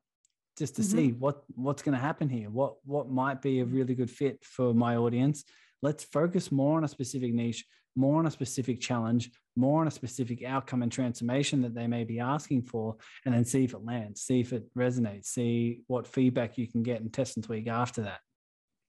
[0.58, 0.98] just to mm-hmm.
[0.98, 4.43] see what what's going to happen here what what might be a really good fit
[4.43, 5.43] for my audience
[5.82, 9.91] let's focus more on a specific niche more on a specific challenge, more on a
[9.91, 13.84] specific outcome and transformation that they may be asking for, and then see if it
[13.84, 17.67] lands, see if it resonates, see what feedback you can get and test and tweak
[17.67, 18.19] after that.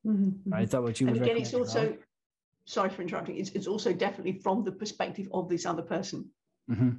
[0.07, 0.51] Mm-hmm.
[0.51, 0.65] Right?
[0.65, 2.01] Is that what you and would again, it's also right?
[2.65, 3.37] sorry for interrupting.
[3.39, 6.31] It's, it's also definitely from the perspective of this other person.
[6.71, 6.91] Mm-hmm.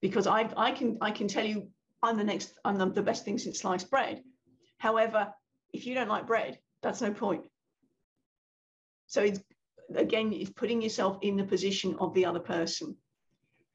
[0.00, 1.68] Because I I can I can tell you
[2.02, 4.22] I'm the next I'm the, the best thing since sliced bread.
[4.78, 5.32] However,
[5.72, 7.44] if you don't like bread, that's no point.
[9.06, 9.40] So it's
[9.94, 12.96] again, it's putting yourself in the position of the other person.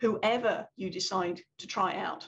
[0.01, 2.27] Whoever you decide to try out.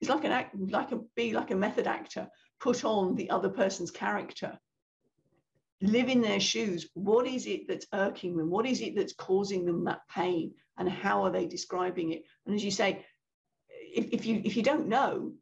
[0.00, 2.28] It's like an act, like a be like a method actor.
[2.60, 4.58] Put on the other person's character.
[5.80, 6.88] Live in their shoes.
[6.94, 8.50] What is it that's irking them?
[8.50, 10.52] What is it that's causing them that pain?
[10.76, 12.24] And how are they describing it?
[12.46, 13.04] And as you say,
[13.68, 15.32] if, if you if you don't know,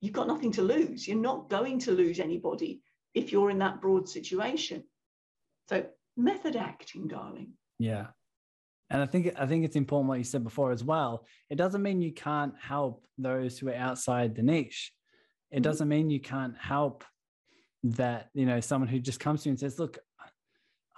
[0.00, 1.06] you've got nothing to lose.
[1.06, 2.80] You're not going to lose anybody
[3.14, 4.84] if you're in that broad situation.
[5.68, 7.52] So method acting, darling.
[7.78, 8.06] Yeah.
[8.90, 11.26] And I think I think it's important what you said before as well.
[11.50, 14.92] It doesn't mean you can't help those who are outside the niche.
[15.50, 15.62] It mm-hmm.
[15.62, 17.04] doesn't mean you can't help
[17.82, 19.98] that, you know, someone who just comes to you and says, look,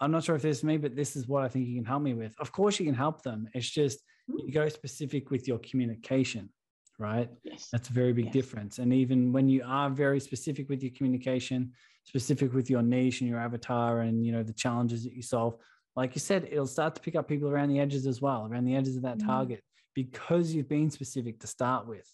[0.01, 1.85] I'm not sure if this is me, but this is what I think you can
[1.85, 2.35] help me with.
[2.39, 3.49] Of course you can help them.
[3.55, 3.99] It's just
[4.31, 4.47] mm-hmm.
[4.47, 6.51] you go specific with your communication,
[6.99, 7.29] right?
[7.45, 7.69] Yes.
[7.71, 8.35] That's a very big yes.
[8.35, 8.79] difference.
[8.79, 11.73] And even when you are very specific with your communication,
[12.09, 15.55] specific with your niche and your avatar and you know the challenges that you solve
[15.95, 18.65] like you said it'll start to pick up people around the edges as well around
[18.65, 19.27] the edges of that mm.
[19.27, 19.63] target
[19.95, 22.09] because you've been specific to start with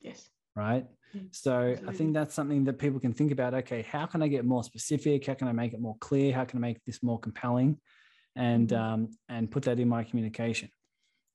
[0.00, 1.28] yes right mm.
[1.30, 1.88] so Absolutely.
[1.88, 4.64] i think that's something that people can think about okay how can i get more
[4.64, 7.78] specific how can i make it more clear how can i make this more compelling
[8.34, 8.76] and mm.
[8.76, 10.68] um, and put that in my communication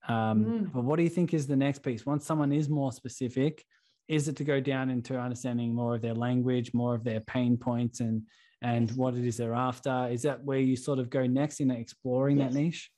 [0.07, 0.73] um, mm.
[0.73, 3.63] but what do you think is the next piece once someone is more specific
[4.07, 7.57] is it to go down into understanding more of their language, more of their pain
[7.57, 8.23] points and
[8.63, 10.07] and what it is they're after?
[10.09, 12.53] Is that where you sort of go next in exploring yes.
[12.53, 12.91] that niche?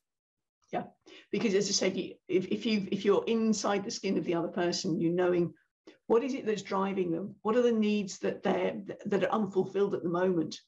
[0.72, 0.84] Yeah,
[1.32, 4.48] because as I said, if, if you if you're inside the skin of the other
[4.48, 5.54] person, you're knowing
[6.08, 9.96] what is it that's driving them, what are the needs that they're that are unfulfilled
[9.96, 10.60] at the moment,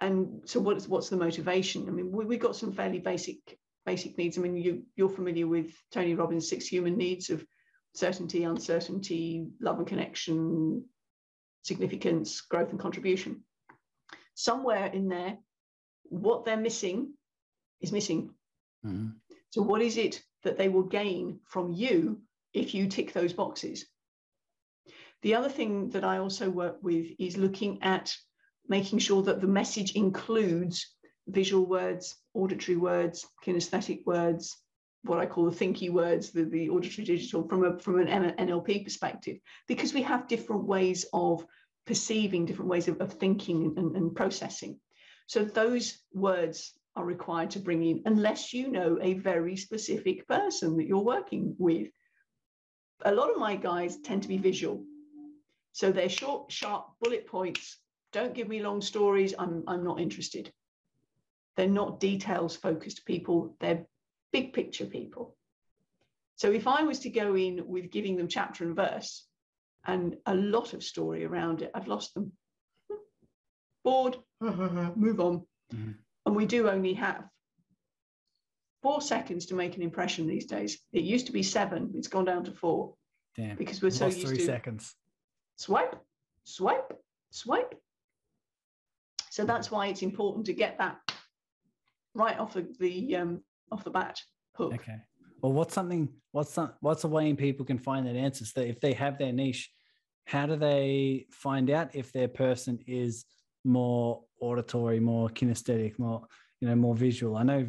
[0.00, 1.88] and so what's what's the motivation?
[1.88, 3.38] I mean, we, we've got some fairly basic
[3.90, 4.38] basic needs.
[4.38, 7.44] I mean, you you're familiar with Tony Robbins' six human needs of
[7.94, 10.84] certainty, uncertainty, love and connection,
[11.62, 13.42] significance, growth and contribution.
[14.34, 15.38] Somewhere in there,
[16.04, 17.14] what they're missing
[17.80, 18.30] is missing.
[18.86, 19.08] Mm-hmm.
[19.50, 22.22] So, what is it that they will gain from you
[22.54, 23.86] if you tick those boxes?
[25.22, 28.14] The other thing that I also work with is looking at
[28.68, 30.94] making sure that the message includes
[31.28, 34.56] visual words, auditory words, kinesthetic words,
[35.02, 38.84] what I call the thinky words, the, the auditory digital, from a from an NLP
[38.84, 41.46] perspective, because we have different ways of
[41.86, 44.78] perceiving, different ways of, of thinking and, and processing.
[45.26, 50.76] So those words are required to bring in, unless you know a very specific person
[50.76, 51.88] that you're working with.
[53.04, 54.84] A lot of my guys tend to be visual.
[55.72, 57.78] So they're short, sharp bullet points.
[58.12, 59.34] Don't give me long stories.
[59.38, 60.52] I'm, I'm not interested.
[61.60, 63.54] They're not details focused people.
[63.60, 63.84] They're
[64.32, 65.36] big picture people.
[66.36, 69.26] So if I was to go in with giving them chapter and verse
[69.84, 72.32] and a lot of story around it, I've lost them.
[73.84, 75.42] Bored, move on.
[75.74, 75.90] Mm-hmm.
[76.24, 77.24] And we do only have
[78.82, 80.78] four seconds to make an impression these days.
[80.94, 82.94] It used to be seven, it's gone down to four.
[83.36, 83.56] Damn.
[83.56, 84.94] Because we're so used three to seconds.
[85.56, 85.94] Swipe,
[86.44, 87.74] swipe, swipe.
[89.28, 90.96] So that's why it's important to get that
[92.14, 94.20] right off of the um, off the bat
[94.54, 94.74] hook.
[94.74, 94.96] Okay.
[95.42, 96.08] Well, what's something?
[96.32, 99.18] What's some, What's a way in people can find that answers that if they have
[99.18, 99.70] their niche,
[100.26, 103.24] how do they find out if their person is
[103.64, 106.22] more auditory, more kinesthetic, more
[106.60, 107.36] you know, more visual?
[107.36, 107.68] I know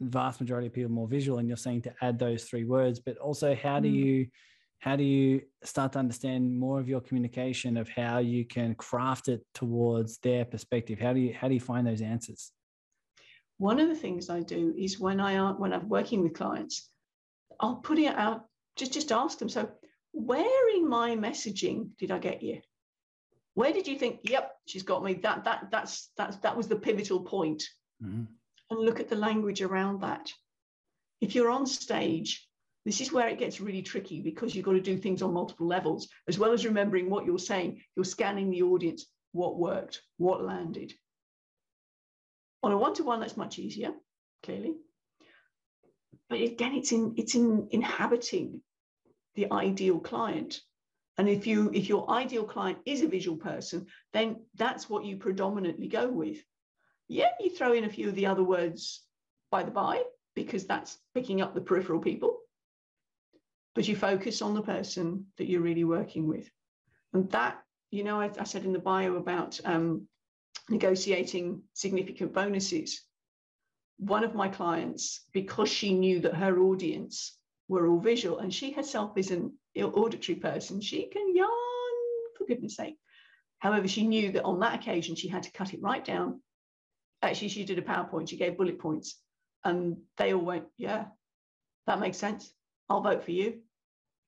[0.00, 3.16] vast majority of people more visual, and you're saying to add those three words, but
[3.18, 3.94] also how do mm.
[3.94, 4.26] you
[4.80, 9.28] how do you start to understand more of your communication of how you can craft
[9.28, 10.98] it towards their perspective?
[10.98, 12.52] How do you how do you find those answers?
[13.60, 16.88] One of the things I do is when I when I'm working with clients,
[17.60, 19.70] I'll put it out, just, just ask them, so
[20.12, 22.62] where in my messaging did I get you?
[23.52, 25.12] Where did you think, yep, she's got me?
[25.12, 27.62] That that that's that's that was the pivotal point.
[28.02, 28.22] Mm-hmm.
[28.70, 30.32] And look at the language around that.
[31.20, 32.48] If you're on stage,
[32.86, 35.66] this is where it gets really tricky because you've got to do things on multiple
[35.66, 36.08] levels.
[36.28, 40.94] As well as remembering what you're saying, you're scanning the audience, what worked, what landed.
[42.62, 43.92] On a one-to-one, that's much easier,
[44.42, 44.74] clearly.
[46.28, 48.62] But again, it's in it's in inhabiting
[49.34, 50.60] the ideal client.
[51.18, 55.16] And if you if your ideal client is a visual person, then that's what you
[55.16, 56.38] predominantly go with.
[57.08, 59.02] Yeah, you throw in a few of the other words
[59.50, 60.04] by the by,
[60.36, 62.38] because that's picking up the peripheral people.
[63.74, 66.48] But you focus on the person that you're really working with.
[67.12, 70.06] And that, you know, I, I said in the bio about um,
[70.70, 73.04] negotiating significant bonuses.
[73.98, 77.36] One of my clients, because she knew that her audience
[77.68, 82.76] were all visual and she herself is an auditory person, she can yawn, for goodness
[82.76, 82.96] sake.
[83.58, 86.40] However, she knew that on that occasion she had to cut it right down.
[87.22, 89.20] Actually, she did a PowerPoint, she gave bullet points,
[89.64, 91.06] and they all went, Yeah,
[91.86, 92.50] that makes sense.
[92.88, 93.60] I'll vote for you.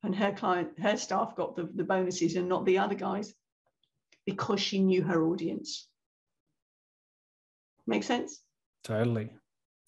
[0.03, 3.33] And her client, her staff got the, the bonuses and not the other guys
[4.27, 5.89] because she knew her audience.
[7.87, 8.43] Make sense?
[8.85, 9.31] Totally.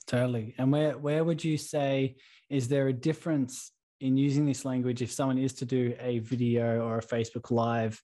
[0.07, 0.55] Totally.
[0.59, 2.16] And where where would you say
[2.51, 6.84] is there a difference in using this language if someone is to do a video
[6.84, 8.01] or a Facebook live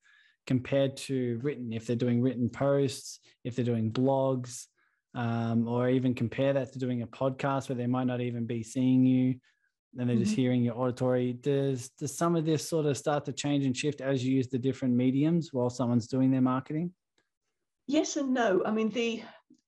[0.47, 4.67] compared to written if they're doing written posts, if they're doing blogs,
[5.15, 8.63] um, or even compare that to doing a podcast where they might not even be
[8.63, 9.35] seeing you
[9.99, 10.25] and they're mm-hmm.
[10.25, 11.33] just hearing your auditory.
[11.35, 14.49] Does does some of this sort of start to change and shift as you use
[14.49, 16.93] the different mediums while someone's doing their marketing?
[17.87, 18.63] Yes and no.
[18.65, 19.23] I mean the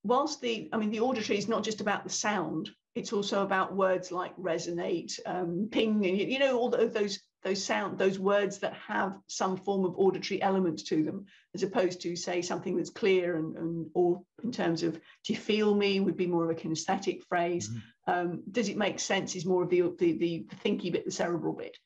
[0.05, 3.75] whilst the, I mean, the auditory is not just about the sound, it's also about
[3.75, 8.75] words like resonate, um, ping, and you know all those those sound those words that
[8.75, 11.25] have some form of auditory element to them,
[11.55, 15.37] as opposed to say something that's clear and, and or in terms of do you
[15.37, 17.69] feel me would be more of a kinesthetic phrase.
[17.69, 17.79] Mm-hmm.
[18.13, 19.35] Um, does it make sense?
[19.35, 21.77] Is more of the, the the thinky bit, the cerebral bit.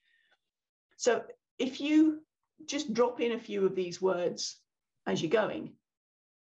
[0.96, 1.22] So
[1.58, 2.22] if you
[2.66, 4.58] just drop in a few of these words
[5.06, 5.74] as you're going,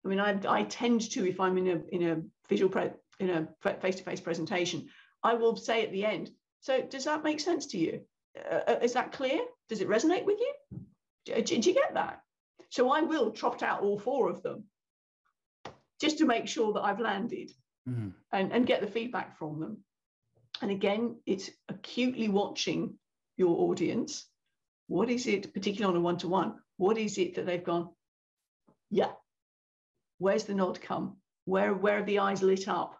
[0.05, 3.31] I mean, I, I tend to, if I'm in a in a visual pre, in
[3.31, 3.49] a
[3.81, 4.89] face-to-face presentation,
[5.23, 6.31] I will say at the end.
[6.61, 8.01] So, does that make sense to you?
[8.51, 9.41] Uh, uh is that clear?
[9.69, 10.55] Does it resonate with you?
[11.27, 12.21] Did, did you get that?
[12.71, 14.65] So, I will trot out all four of them
[16.01, 17.51] just to make sure that I've landed
[17.89, 18.09] mm-hmm.
[18.33, 19.85] and, and get the feedback from them.
[20.63, 22.95] And again, it's acutely watching
[23.37, 24.27] your audience.
[24.89, 26.55] What is it, particularly on a one to one?
[26.77, 27.91] What is it that they've gone?
[28.91, 29.13] Yeah,
[30.21, 31.17] Where's the nod come?
[31.47, 32.95] Where, where are the eyes lit up?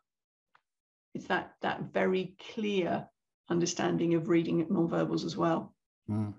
[1.15, 3.07] It's that, that very clear
[3.51, 5.75] understanding of reading nonverbals as well.
[6.11, 6.33] Mm.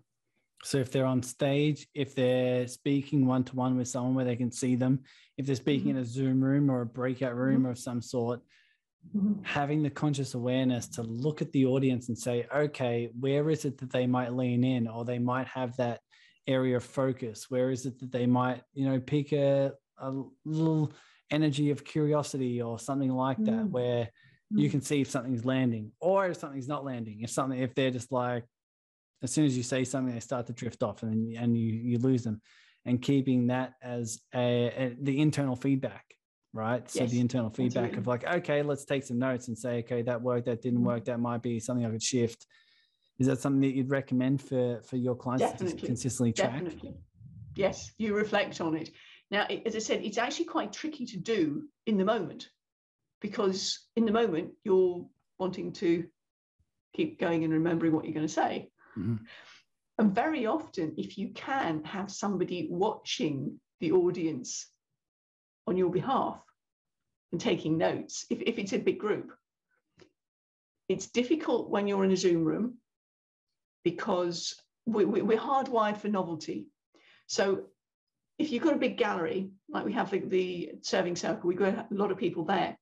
[0.64, 4.36] So if they're on stage, if they're speaking one to one with someone where they
[4.36, 5.02] can see them,
[5.38, 5.98] if they're speaking mm-hmm.
[5.98, 7.72] in a Zoom room or a breakout room mm-hmm.
[7.72, 8.42] of some sort,
[9.16, 9.44] mm-hmm.
[9.44, 13.78] having the conscious awareness to look at the audience and say, okay, where is it
[13.78, 16.00] that they might lean in or they might have that
[16.48, 17.46] area of focus?
[17.50, 20.12] Where is it that they might, you know, pick a a
[20.46, 20.92] little
[21.30, 23.72] energy of curiosity or something like that, mm.
[23.72, 24.10] where
[24.50, 24.72] you mm.
[24.72, 27.22] can see if something's landing or if something's not landing.
[27.22, 28.44] If something, if they're just like,
[29.24, 31.72] as soon as you say something, they start to drift off and then, and you
[31.72, 32.42] you lose them.
[32.86, 36.04] And keeping that as a, a the internal feedback,
[36.52, 36.82] right?
[36.82, 40.02] Yes, so the internal feedback of like, okay, let's take some notes and say, okay,
[40.02, 40.86] that worked, that didn't mm.
[40.86, 42.46] work, that might be something I could shift.
[43.20, 45.80] Is that something that you'd recommend for for your clients Definitely.
[45.80, 46.54] to consistently track?
[46.54, 46.96] Definitely.
[47.56, 48.90] Yes, you reflect on it.
[49.32, 52.50] Now, as I said, it's actually quite tricky to do in the moment
[53.22, 55.06] because in the moment you're
[55.40, 56.06] wanting to
[56.94, 58.70] keep going and remembering what you're going to say.
[58.98, 59.24] Mm-hmm.
[59.98, 64.68] And very often, if you can have somebody watching the audience
[65.68, 66.42] on your behalf
[67.32, 69.32] and taking notes, if, if it's a big group,
[70.90, 72.78] it's difficult when you're in a Zoom room
[73.84, 74.56] because
[74.86, 76.68] we, we, we're hardwired for novelty.
[77.28, 77.66] So
[78.38, 81.74] if you've got a big gallery, like we have the, the serving circle, we've got
[81.74, 82.78] a lot of people there.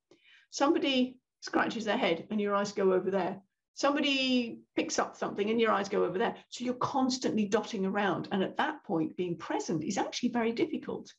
[0.51, 3.41] Somebody scratches their head and your eyes go over there.
[3.75, 6.35] Somebody picks up something and your eyes go over there.
[6.49, 8.27] So you're constantly dotting around.
[8.31, 11.13] And at that point, being present is actually very difficult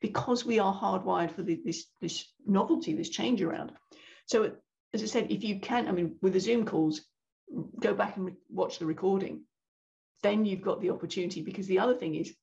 [0.00, 3.72] because we are hardwired for the, this, this novelty, this change around.
[4.26, 4.52] So,
[4.92, 7.00] as I said, if you can, I mean, with the Zoom calls,
[7.80, 9.42] go back and re- watch the recording.
[10.22, 12.34] Then you've got the opportunity because the other thing is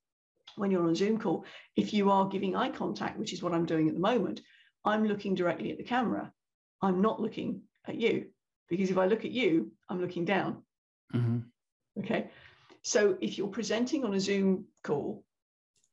[0.56, 3.54] when you're on a Zoom call, if you are giving eye contact, which is what
[3.54, 4.42] I'm doing at the moment,
[4.84, 6.32] I'm looking directly at the camera.
[6.82, 8.28] I'm not looking at you
[8.70, 10.64] because if I look at you, I'm looking down.
[11.14, 11.40] Mm-hmm.
[12.00, 12.30] Okay.
[12.84, 15.24] So if you're presenting on a Zoom call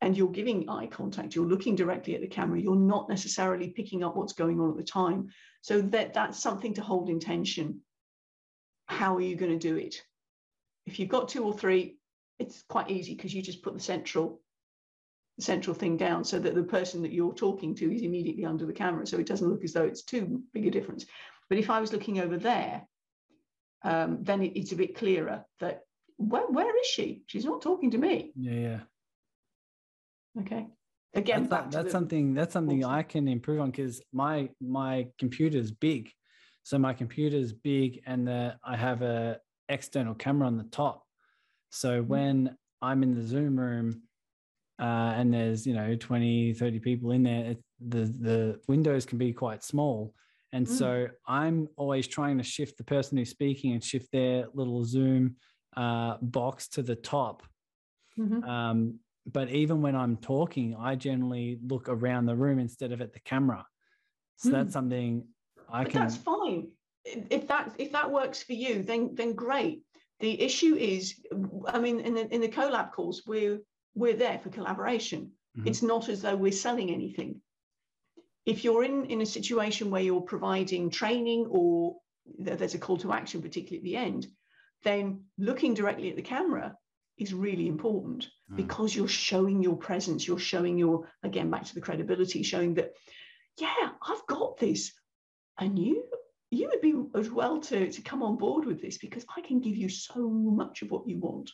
[0.00, 4.02] and you're giving eye contact, you're looking directly at the camera, you're not necessarily picking
[4.04, 5.28] up what's going on at the time.
[5.60, 7.80] So that, that's something to hold in tension.
[8.86, 10.02] How are you going to do it?
[10.86, 11.97] If you've got two or three,
[12.38, 14.40] it's quite easy because you just put the central
[15.40, 18.72] central thing down so that the person that you're talking to is immediately under the
[18.72, 19.06] camera.
[19.06, 21.06] So it doesn't look as though it's too big a difference.
[21.48, 22.86] But if I was looking over there,
[23.82, 25.82] um, then it, it's a bit clearer that
[26.16, 27.22] where, where is she?
[27.26, 28.32] She's not talking to me.
[28.34, 28.80] Yeah, yeah.
[30.40, 30.66] Okay.
[31.14, 35.58] Again, that's, that, that's something that's something I can improve on because my my computer
[35.58, 36.10] is big.
[36.64, 39.38] So my computer is big and the, I have a
[39.70, 41.07] external camera on the top.
[41.70, 42.12] So Mm-hmm.
[42.12, 44.02] when I'm in the Zoom room
[44.80, 49.18] uh, and there's, you know, 20, 30 people in there, it, the, the windows can
[49.18, 50.14] be quite small.
[50.52, 50.68] And Mm.
[50.68, 55.36] so I'm always trying to shift the person who's speaking and shift their little Zoom
[55.76, 57.42] uh, box to the top.
[58.16, 58.48] Mhm.
[58.48, 63.12] Um, but even when I'm talking, I generally look around the room instead of at
[63.12, 63.66] the camera.
[64.36, 64.52] So Hmm.
[64.52, 65.28] that's something
[65.68, 66.00] I but can.
[66.00, 66.72] that's fine.
[67.04, 69.82] If that if that works for you, then then great.
[70.20, 71.14] The issue is,
[71.66, 73.60] I mean, in the in the collab calls, we're
[73.94, 75.32] we're there for collaboration.
[75.56, 75.66] Mhm.
[75.66, 77.40] It's not as though we're selling anything.
[78.44, 81.96] If you're in in a situation where you're providing training or
[82.38, 84.26] there's a call to action, particularly at the end,
[84.82, 86.76] then looking directly at the camera
[87.16, 88.56] is really important Mm.
[88.56, 90.26] because you're showing your presence.
[90.26, 92.92] You're showing your again back to the credibility, showing that
[93.58, 94.92] yeah, I've got this,
[95.58, 96.08] and you
[96.50, 99.60] you would be as well to, to come on board with this because I can
[99.60, 101.50] give you so much of what you want.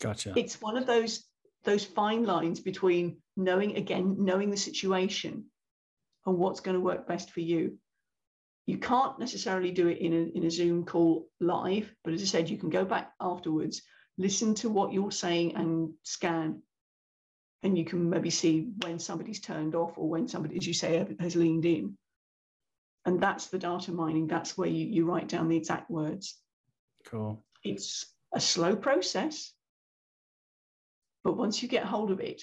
[0.00, 0.34] Gotcha.
[0.36, 1.24] It's one of those
[1.64, 5.44] those fine lines between knowing again, knowing the situation
[6.24, 7.76] and what's going to work best for you.
[8.66, 12.24] You can't necessarily do it in a, in a Zoom call live, but as I
[12.24, 13.82] said, you can go back afterwards,
[14.16, 16.62] listen to what you're saying and scan.
[17.62, 21.04] And you can maybe see when somebody's turned off or when somebody, as you say,
[21.18, 21.96] has leaned in.
[23.06, 24.26] And that's the data mining.
[24.26, 26.38] That's where you, you write down the exact words.
[27.06, 27.42] Cool.
[27.62, 28.04] It's
[28.34, 29.52] a slow process,
[31.22, 32.42] but once you get hold of it,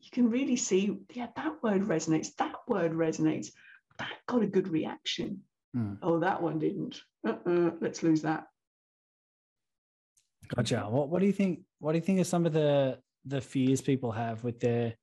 [0.00, 3.52] you can really see, yeah, that word resonates, that word resonates,
[3.98, 5.42] that got a good reaction.
[5.74, 5.94] Hmm.
[6.02, 7.00] Oh, that one didn't.
[7.24, 8.48] Uh-uh, let's lose that.
[10.48, 10.80] Gotcha.
[10.88, 11.60] What What do you think?
[11.78, 14.94] What do you think are some of the the fears people have with their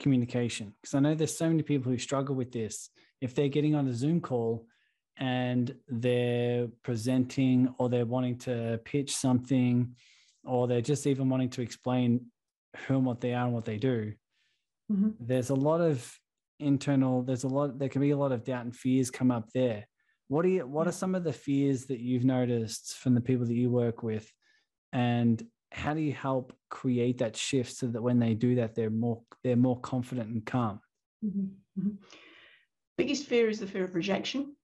[0.00, 0.74] communication?
[0.80, 2.88] Because I know there's so many people who struggle with this.
[3.20, 4.66] If they're getting on a Zoom call
[5.16, 9.96] and they're presenting, or they're wanting to pitch something,
[10.44, 12.26] or they're just even wanting to explain
[12.86, 14.14] who and what they are and what they do,
[14.90, 15.16] Mhm.
[15.18, 16.18] there's a lot of
[16.60, 17.22] internal.
[17.22, 17.78] There's a lot.
[17.78, 19.86] There can be a lot of doubt and fears come up there.
[20.28, 20.66] What do you?
[20.66, 20.90] What Yeah.
[20.90, 24.30] are some of the fears that you've noticed from the people that you work with?
[24.94, 28.88] and how do you help create that shift so that when they do that they're
[28.88, 30.80] more they're more confident and calm
[31.22, 31.98] Mhm, mhm.
[32.98, 34.56] Biggest fear is the fear of rejection.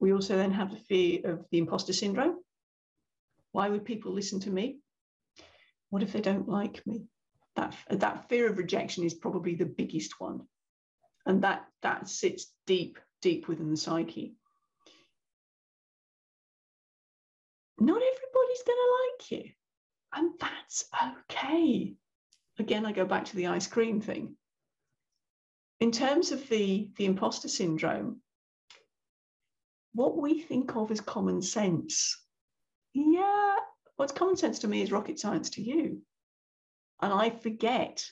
[0.00, 2.36] We also then have the fear of the imposter syndrome.
[3.52, 4.78] Why would people listen to me?
[5.88, 7.06] What if they don't like me?
[7.56, 10.42] That, that fear of rejection is probably the biggest one.
[11.24, 14.34] And that, that sits deep, deep within the psyche.
[17.80, 19.50] Not everybody's going to like you.
[20.14, 20.84] And that's
[21.32, 21.94] okay.
[22.58, 24.36] Again, I go back to the ice cream thing
[25.80, 28.20] in terms of the, the imposter syndrome,
[29.94, 32.16] what we think of as common sense,
[32.94, 33.56] yeah,
[33.96, 36.02] what's common sense to me is rocket science to you.
[37.00, 38.04] And I forget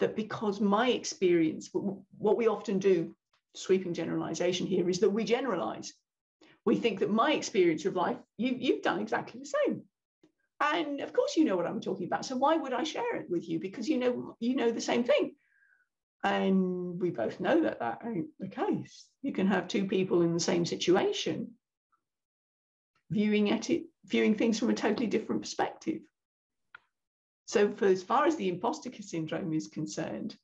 [0.00, 3.14] that because my experience, what we often do,
[3.54, 5.92] sweeping generalization here, is that we generalize.
[6.66, 9.82] We think that my experience of life, you, you've done exactly the same.
[10.60, 12.24] And of course, you know what I'm talking about.
[12.24, 13.60] So why would I share it with you?
[13.60, 15.34] Because you know you know the same thing.
[16.24, 19.06] And we both know that that ain't the case.
[19.22, 21.52] You can have two people in the same situation
[23.10, 26.00] viewing at it, viewing things from a totally different perspective.
[27.46, 30.34] So, for as far as the imposter syndrome is concerned,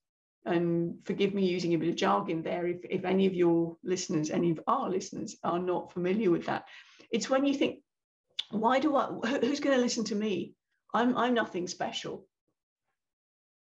[0.44, 4.30] and forgive me using a bit of jargon there, if, if any of your listeners,
[4.30, 6.66] any of our listeners are not familiar with that,
[7.10, 7.80] it's when you think,
[8.50, 10.54] why do I, who's going to listen to me?
[10.92, 12.26] I'm, I'm nothing special.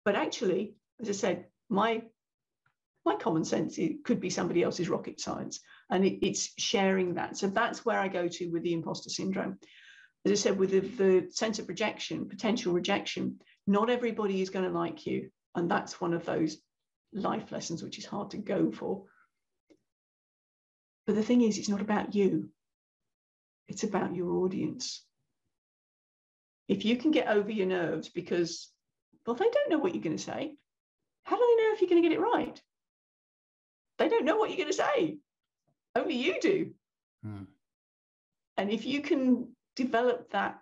[0.04, 2.04] But actually, as I said, my
[3.06, 7.36] my common sense it could be somebody else's rocket science and it, it's sharing that.
[7.36, 9.58] So that's where i go to with the imposter syndrome.
[10.26, 14.66] As i said with the, the sense of rejection potential rejection not everybody is going
[14.66, 16.58] to like you and that's one of those
[17.14, 19.04] life lessons which is hard to go for.
[21.08, 22.50] But the thing is it's not about you.
[23.68, 25.04] It's about your audience.
[26.68, 28.70] If you can get over your nerves because
[29.26, 30.56] well they don't know what you're going to say
[31.24, 32.62] how do they know if you're going to get it right?
[33.98, 35.18] They don't know what you're going to say.
[35.96, 36.72] Only you do.
[37.24, 37.44] Hmm.
[38.58, 40.60] And if you can develop that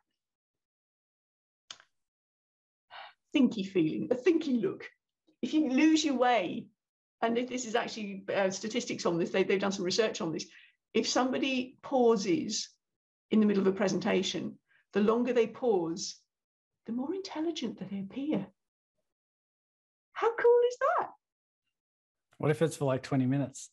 [3.36, 4.86] thinky feeling, a thinky look,
[5.42, 6.68] if you lose your way,
[7.22, 10.32] and if this is actually uh, statistics on this, they, they've done some research on
[10.32, 10.46] this.
[10.94, 12.70] If somebody pauses
[13.32, 14.58] in the middle of a presentation,
[14.94, 16.16] the longer they pause,
[16.86, 18.48] the more intelligent that they appear.
[20.20, 21.10] How cool is that?
[22.40, 23.70] what if it's for like 20 minutes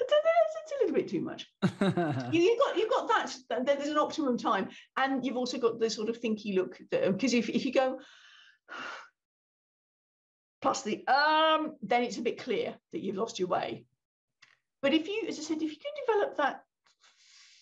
[0.00, 1.46] it's a little bit too much.
[1.62, 3.66] you, have got you've got that.
[3.66, 6.78] There's an optimum time, and you've also got the sort of thinky look.
[6.90, 7.98] Because if if you go
[10.62, 13.86] plus the um, then it's a bit clear that you've lost your way.
[14.82, 16.62] But if you, as I said, if you can develop that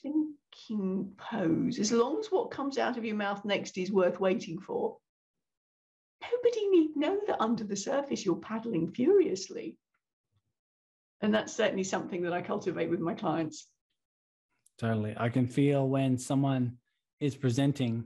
[0.03, 4.59] thinking pose, as long as what comes out of your mouth next is worth waiting
[4.59, 4.99] for,
[6.33, 9.77] nobody need know that under the surface you're paddling furiously.
[11.21, 13.69] And that's certainly something that I cultivate with my clients.
[14.79, 15.15] Totally.
[15.17, 16.77] I can feel when someone
[17.21, 18.05] is presenting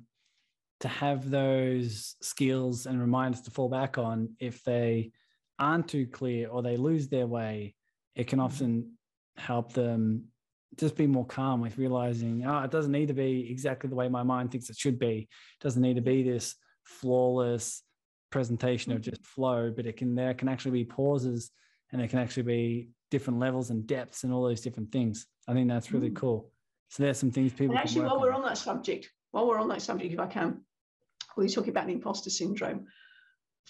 [0.80, 5.10] to have those skills and reminders to fall back on if they
[5.58, 7.74] aren't too clear or they lose their way,
[8.14, 8.46] it can mm-hmm.
[8.46, 8.92] often
[9.36, 10.24] help them
[10.76, 14.08] just be more calm with realizing, oh, it doesn't need to be exactly the way
[14.08, 15.28] my mind thinks it should be.
[15.28, 16.54] It doesn't need to be this
[16.84, 17.82] flawless
[18.30, 21.50] presentation of just flow, but it can there can actually be pauses
[21.92, 25.26] and there can actually be different levels and depths and all those different things.
[25.48, 26.16] I think that's really mm.
[26.16, 26.50] cool.
[26.88, 27.76] So there's some things people.
[27.76, 28.20] And actually, while on.
[28.20, 30.60] we're on that subject, while we're on that subject, if I can,
[31.36, 32.86] we're talking about the imposter syndrome.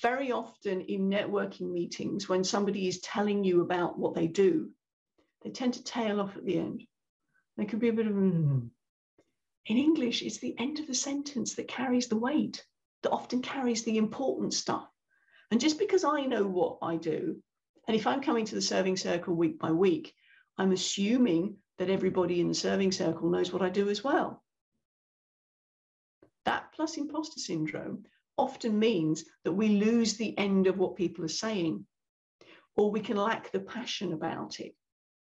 [0.03, 4.71] Very often in networking meetings, when somebody is telling you about what they do,
[5.43, 6.83] they tend to tail off at the end.
[7.57, 8.69] There could be a bit of, mm.
[9.67, 12.65] in English, it's the end of the sentence that carries the weight,
[13.03, 14.89] that often carries the important stuff.
[15.51, 17.43] And just because I know what I do,
[17.89, 20.15] and if I'm coming to the serving circle week by week,
[20.59, 24.43] I'm assuming that everybody in the serving circle knows what I do as well.
[26.45, 28.05] That plus imposter syndrome
[28.37, 31.87] often means that we lose the end of what people are saying,
[32.77, 34.75] or we can lack the passion about it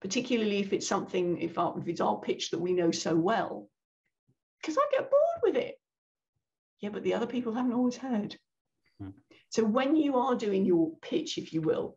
[0.03, 3.69] particularly if it's something, if, our, if it's our pitch that we know so well,
[4.61, 5.77] because I get bored with it.
[6.83, 8.37] Yeah, but the other people haven't always heard.
[9.01, 9.11] Hmm.
[9.49, 11.97] So when you are doing your pitch, if you will,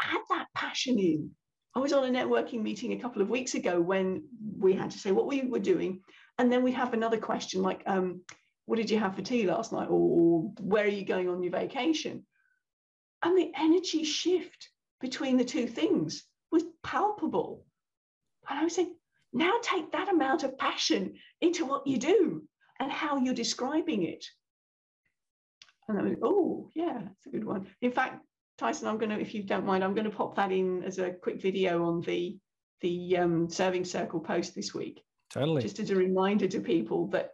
[0.00, 1.30] add that passion in.
[1.74, 4.24] I was on a networking meeting a couple of weeks ago when
[4.58, 6.00] we had to say what we were doing.
[6.38, 8.22] And then we'd have another question like, um,
[8.64, 9.88] what did you have for tea last night?
[9.90, 12.24] Or where are you going on your vacation?
[13.22, 17.66] And the energy shift between the two things was palpable.
[18.48, 18.94] And I was saying,
[19.32, 22.48] now take that amount of passion into what you do
[22.80, 24.24] and how you're describing it.
[25.88, 27.66] And I was, oh, yeah, that's a good one.
[27.80, 28.24] In fact,
[28.58, 30.98] Tyson, I'm going to, if you don't mind, I'm going to pop that in as
[30.98, 32.38] a quick video on the
[32.80, 35.02] the um, serving circle post this week.
[35.30, 35.62] Totally.
[35.62, 37.32] Just as a reminder to people that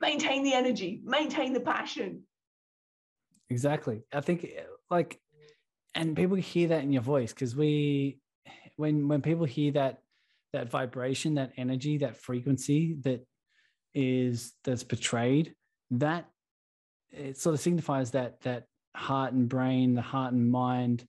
[0.00, 2.24] maintain the energy, maintain the passion.
[3.48, 4.02] Exactly.
[4.12, 4.46] I think
[4.90, 5.20] like
[5.94, 8.18] and people hear that in your voice because we
[8.76, 10.00] when when people hear that
[10.52, 13.24] that vibration that energy that frequency that
[13.94, 15.54] is that's portrayed
[15.90, 16.26] that
[17.10, 18.64] it sort of signifies that that
[18.96, 21.06] heart and brain the heart and mind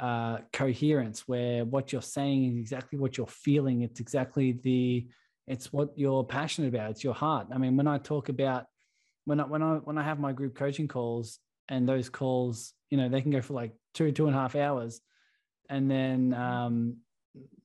[0.00, 3.82] uh, coherence where what you're saying is exactly what you're feeling.
[3.82, 5.06] It's exactly the
[5.46, 6.90] it's what you're passionate about.
[6.90, 7.48] It's your heart.
[7.52, 8.66] I mean when i talk about
[9.24, 12.98] when I when I when I have my group coaching calls and those calls you
[12.98, 15.00] know they can go for like two two and a half hours.
[15.70, 16.98] And then um,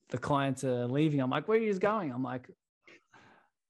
[0.08, 1.20] the clients are leaving.
[1.20, 2.12] I'm like where are you going?
[2.12, 2.48] I'm like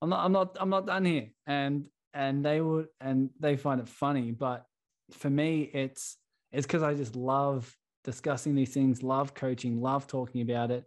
[0.03, 1.28] i'm not i'm not i'm not done here.
[1.46, 4.64] And and they would and they find it funny but
[5.12, 6.16] for me it's
[6.51, 7.72] it's because i just love
[8.03, 10.84] discussing these things love coaching love talking about it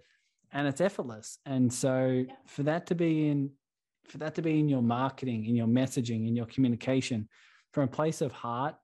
[0.54, 1.40] and it's effortless.
[1.46, 2.34] And so yeah.
[2.46, 3.50] for that to be in
[4.06, 7.28] for that to be in your marketing in your messaging in your communication
[7.72, 8.76] from a place of heart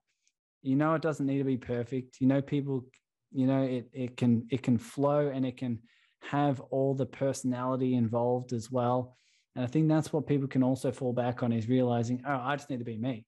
[0.62, 2.20] you know it doesn't need to be perfect.
[2.20, 2.84] You know people
[3.32, 5.78] you know it it can it can flow and it can
[6.22, 9.16] have all the personality involved as well
[9.54, 12.56] and i think that's what people can also fall back on is realizing oh i
[12.56, 13.24] just need to be me.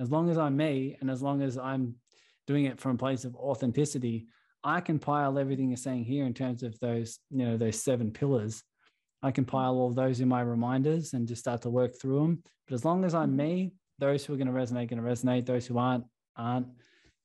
[0.00, 1.94] As long as i'm me and as long as i'm
[2.46, 4.26] doing it from a place of authenticity
[4.62, 8.10] i can pile everything you're saying here in terms of those you know those seven
[8.10, 8.62] pillars.
[9.20, 12.42] I can pile all those in my reminders and just start to work through them
[12.66, 15.10] but as long as i'm me those who are going to resonate are going to
[15.10, 15.46] resonate.
[15.46, 16.04] Those who aren't
[16.36, 16.68] aren't,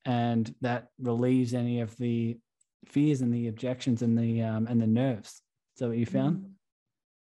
[0.05, 2.37] and that relieves any of the
[2.85, 5.41] fears and the objections and the um, and the nerves.
[5.75, 6.52] So what you found?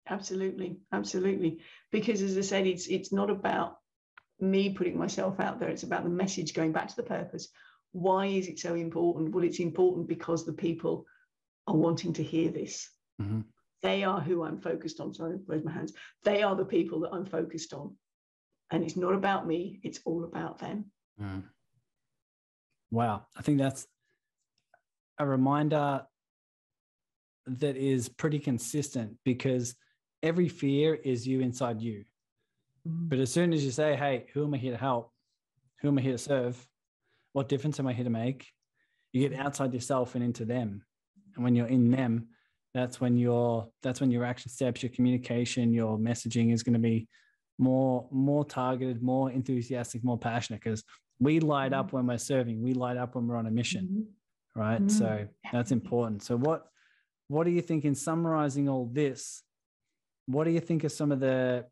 [0.09, 1.59] Absolutely, absolutely.
[1.91, 3.77] Because as I said, it's it's not about
[4.39, 5.69] me putting myself out there.
[5.69, 7.47] It's about the message going back to the purpose.
[7.93, 9.33] Why is it so important?
[9.33, 11.05] Well, it's important because the people
[11.67, 12.89] are wanting to hear this.
[13.21, 13.41] Mm-hmm.
[13.81, 15.13] They are who I'm focused on.
[15.13, 15.93] Sorry, raise my hands.
[16.23, 17.95] They are the people that I'm focused on.
[18.71, 20.85] And it's not about me, it's all about them.
[21.21, 21.43] Mm.
[22.91, 23.25] Wow.
[23.37, 23.87] I think that's
[25.19, 26.05] a reminder
[27.45, 29.75] that is pretty consistent because
[30.23, 32.05] every fear is you inside you.
[32.87, 33.09] Mm-hmm.
[33.09, 35.11] But as soon as you say, hey, who am I here to help?
[35.81, 36.65] Who am I here to serve?
[37.33, 38.47] What difference am I here to make?
[39.11, 40.83] You get outside yourself and into them.
[41.35, 42.29] and when you're in them,
[42.73, 46.79] that's when your that's when your action steps, your communication, your messaging is going to
[46.79, 47.07] be
[47.59, 50.83] more more targeted, more enthusiastic, more passionate because
[51.19, 51.97] we light up mm-hmm.
[51.97, 54.59] when we're serving, we light up when we're on a mission, mm-hmm.
[54.59, 54.79] right?
[54.79, 54.89] Mm-hmm.
[54.89, 56.23] So that's important.
[56.23, 56.65] So what
[57.27, 59.43] what do you think in summarizing all this?
[60.25, 61.65] What do you think are some of the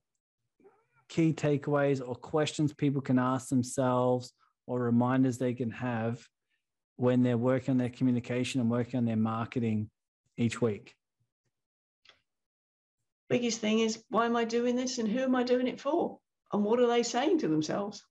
[1.08, 4.34] key takeaways or questions people can ask themselves
[4.68, 6.26] or reminders they can have
[6.96, 9.90] when they're working on their communication and working on their marketing
[10.38, 10.96] each week?
[13.30, 16.20] Biggest thing is why am I doing this and who am I doing it for?
[16.52, 18.04] And what are they saying to themselves?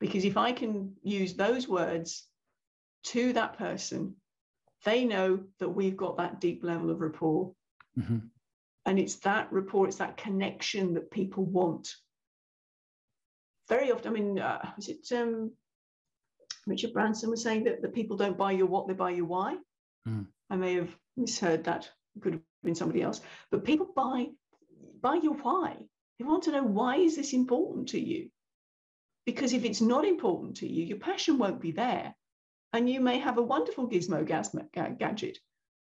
[0.00, 2.26] Because if I can use those words
[3.04, 4.16] to that person,
[4.84, 7.52] they know that we've got that deep level of rapport.
[7.98, 8.18] Mm-hmm.
[8.86, 11.88] And it's that rapport, it's that connection that people want.
[13.68, 15.50] Very often, I mean, uh, is it um,
[16.66, 19.56] Richard Branson was saying that, that people don't buy your what, they buy your why?
[20.08, 20.26] Mm.
[20.50, 21.90] I may have misheard that.
[22.14, 23.20] It Could have been somebody else.
[23.50, 24.28] But people buy
[25.02, 25.76] buy your why.
[26.18, 28.30] They want to know why is this important to you?
[29.26, 32.14] Because if it's not important to you, your passion won't be there.
[32.72, 35.38] And you may have a wonderful gizmo gadget.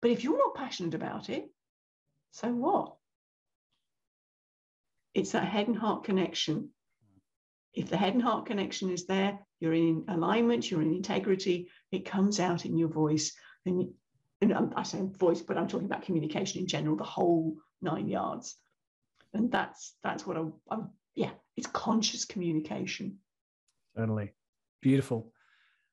[0.01, 1.49] But if you're not passionate about it,
[2.33, 2.95] so what?
[5.13, 6.69] It's that head and heart connection.
[7.75, 12.05] If the head and heart connection is there, you're in alignment, you're in integrity, it
[12.05, 13.33] comes out in your voice.
[13.67, 13.91] And,
[14.41, 18.57] and I say voice, but I'm talking about communication in general, the whole nine yards.
[19.35, 23.19] And that's that's what I, I'm, yeah, it's conscious communication.
[23.95, 24.33] Certainly.
[24.81, 25.31] Beautiful.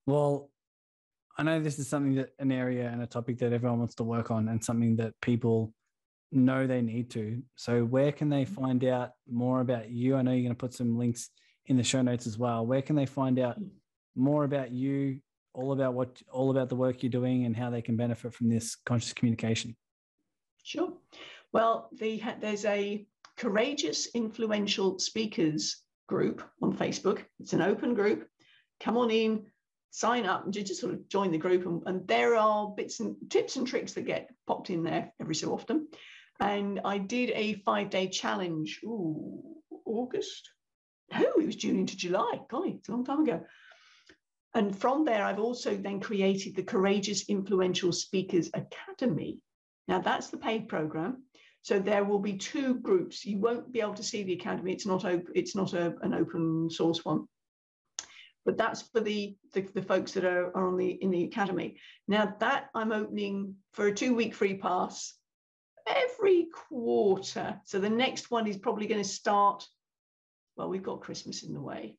[0.07, 0.51] Well,
[1.37, 4.05] I know this is something that an area and a topic that everyone wants to
[4.05, 5.75] work on and something that people
[6.33, 7.43] know they need to.
[7.57, 8.55] So, where can they mm-hmm.
[8.55, 10.17] find out more about you?
[10.17, 11.31] I know you're going to put some links
[11.67, 12.67] in the show notes as well.
[12.67, 13.69] Where can they find out mm.
[14.17, 15.21] more about you,
[15.53, 18.49] all about what, all about the work you're doing, and how they can benefit from
[18.49, 19.77] this conscious communication?
[20.63, 20.93] Sure.
[21.53, 23.07] Well, the, there's a
[23.37, 27.25] courageous, influential speakers group on Facebook.
[27.41, 28.27] It's an open group.
[28.81, 29.47] Come on in,
[29.91, 31.67] sign up, and just sort of join the group.
[31.67, 35.35] And, and there are bits and tips and tricks that get popped in there every
[35.35, 35.89] so often.
[36.41, 38.81] And I did a five day challenge.
[38.85, 39.43] Ooh,
[39.85, 40.51] August?
[41.13, 42.41] No, it was June into July.
[42.49, 43.43] Golly, it's a long time ago.
[44.55, 49.39] And from there, I've also then created the Courageous Influential Speakers Academy.
[49.87, 51.25] Now, that's the paid program.
[51.63, 53.25] So there will be two groups.
[53.25, 54.73] You won't be able to see the academy.
[54.73, 55.33] It's not open.
[55.35, 57.27] It's not a, an open source one.
[58.47, 61.77] But that's for the, the, the folks that are, are on the in the academy.
[62.09, 65.15] Now that I'm opening for a two week free pass
[65.87, 67.61] every quarter.
[67.65, 69.67] So the next one is probably going to start.
[70.57, 71.97] Well, we've got Christmas in the way.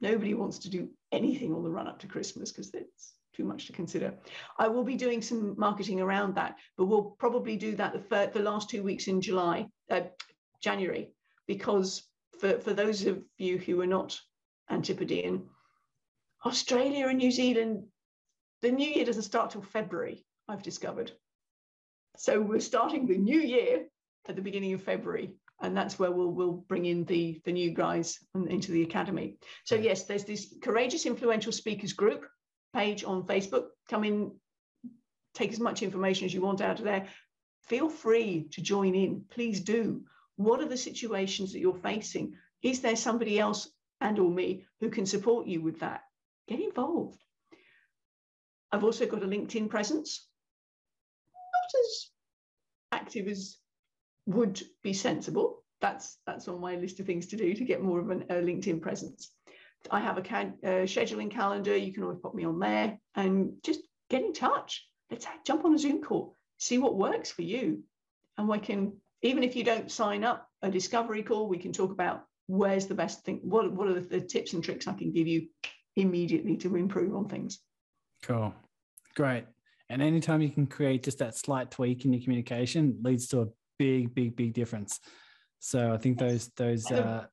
[0.00, 3.66] Nobody wants to do anything on the run up to Christmas because it's too much
[3.66, 4.14] to consider.
[4.58, 8.30] I will be doing some marketing around that, but we'll probably do that the, fir-
[8.32, 10.02] the last two weeks in July, uh,
[10.62, 11.12] January,
[11.46, 12.02] because
[12.38, 14.18] for, for those of you who are not
[14.70, 15.46] Antipodean,
[16.44, 17.84] Australia and New Zealand,
[18.62, 21.12] the new year doesn't start till February, I've discovered.
[22.16, 23.86] So we're starting the new year
[24.28, 27.72] at the beginning of February, and that's where we'll we'll bring in the the new
[27.72, 29.38] guys into the academy.
[29.64, 32.26] So yes, there's this courageous influential speakers group
[32.74, 33.66] page on Facebook.
[33.88, 34.32] Come in,
[35.34, 37.08] take as much information as you want out of there.
[37.64, 39.24] Feel free to join in.
[39.30, 40.02] Please do.
[40.36, 42.36] What are the situations that you're facing?
[42.62, 46.02] Is there somebody else and or me who can support you with that?
[46.48, 47.22] Get involved.
[48.72, 50.26] I've also got a LinkedIn presence.
[51.74, 52.10] As
[52.92, 53.56] active as
[54.26, 55.64] would be sensible.
[55.80, 58.82] That's that's on my list of things to do to get more of a LinkedIn
[58.82, 59.32] presence.
[59.90, 61.76] I have a can, uh, scheduling calendar.
[61.76, 64.86] You can always put me on there and just get in touch.
[65.10, 67.82] Let's jump on a Zoom call, see what works for you.
[68.36, 68.92] And we can,
[69.22, 72.94] even if you don't sign up a discovery call, we can talk about where's the
[72.94, 75.48] best thing, what, what are the tips and tricks I can give you
[75.96, 77.60] immediately to improve on things.
[78.22, 78.54] Cool.
[79.14, 79.44] Great.
[79.90, 83.46] And anytime you can create just that slight tweak in your communication leads to a
[83.78, 85.00] big, big, big difference.
[85.58, 87.26] So I think those, those, uh,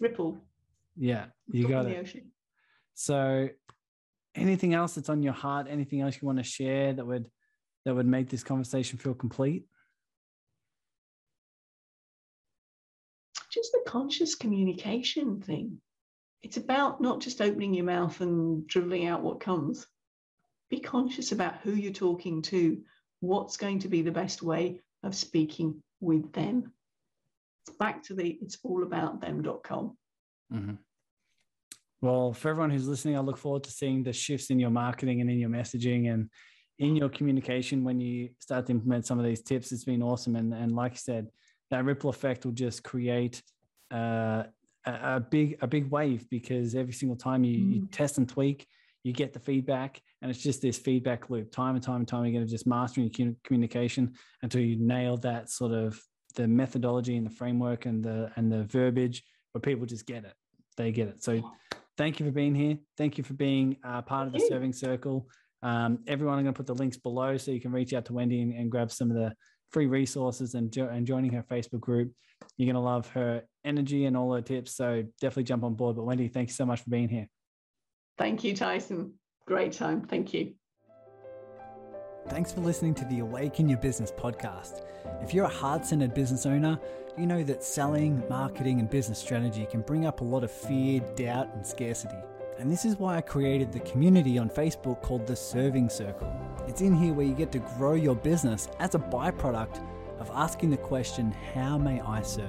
[0.00, 0.40] ripple
[0.98, 1.96] yeah, you got it.
[1.96, 2.32] Ocean.
[2.94, 3.48] So,
[4.34, 5.68] anything else that's on your heart?
[5.70, 7.26] Anything else you want to share that would
[7.84, 9.64] that would make this conversation feel complete?
[13.50, 15.80] Just the conscious communication thing.
[16.42, 19.86] It's about not just opening your mouth and dribbling out what comes.
[20.70, 22.78] Be conscious about who you're talking to,
[23.20, 26.72] what's going to be the best way of speaking with them.
[27.66, 29.96] It's back to the it's all about them.com.
[30.52, 30.74] Mm-hmm.
[32.00, 35.20] Well, for everyone who's listening, I look forward to seeing the shifts in your marketing
[35.20, 36.30] and in your messaging and
[36.78, 39.72] in your communication when you start to implement some of these tips.
[39.72, 40.36] It's been awesome.
[40.36, 41.28] And, and like you said,
[41.70, 43.42] that ripple effect will just create
[43.92, 44.44] uh,
[44.86, 47.74] a, a, big a big wave because every single time you, mm.
[47.74, 48.66] you test and tweak,
[49.04, 51.50] you get the feedback, and it's just this feedback loop.
[51.50, 55.50] Time and time and time, going to just master your communication until you nail that
[55.50, 56.00] sort of
[56.34, 59.22] the methodology and the framework and the and the verbiage
[59.52, 60.34] where people just get it.
[60.76, 61.22] They get it.
[61.22, 61.42] So
[61.96, 62.78] thank you for being here.
[62.96, 65.28] Thank you for being uh, part of the serving circle.
[65.62, 68.12] Um, everyone, I'm going to put the links below so you can reach out to
[68.12, 69.34] Wendy and, and grab some of the
[69.72, 72.12] free resources and, jo- and joining her Facebook group.
[72.56, 74.76] You're going to love her energy and all her tips.
[74.76, 75.96] So definitely jump on board.
[75.96, 77.26] But Wendy, thank you so much for being here.
[78.18, 79.14] Thank you, Tyson.
[79.46, 80.02] Great time.
[80.02, 80.54] Thank you.
[82.28, 84.82] Thanks for listening to the Awaken Your Business podcast.
[85.22, 86.78] If you're a heart centered business owner,
[87.16, 91.00] you know that selling, marketing, and business strategy can bring up a lot of fear,
[91.16, 92.18] doubt, and scarcity.
[92.58, 96.30] And this is why I created the community on Facebook called the Serving Circle.
[96.66, 99.80] It's in here where you get to grow your business as a byproduct
[100.18, 102.48] of asking the question, How may I serve?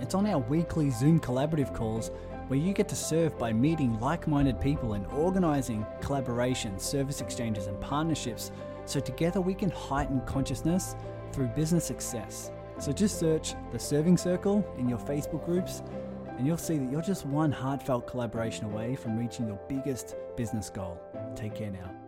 [0.00, 2.10] It's on our weekly Zoom collaborative calls
[2.50, 7.68] where you get to serve by meeting like minded people and organizing collaborations, service exchanges,
[7.68, 8.50] and partnerships
[8.86, 10.96] so together we can heighten consciousness
[11.32, 12.50] through business success.
[12.80, 15.84] So just search the Serving Circle in your Facebook groups
[16.38, 20.70] and you'll see that you're just one heartfelt collaboration away from reaching your biggest business
[20.70, 21.00] goal.
[21.36, 21.99] Take care now.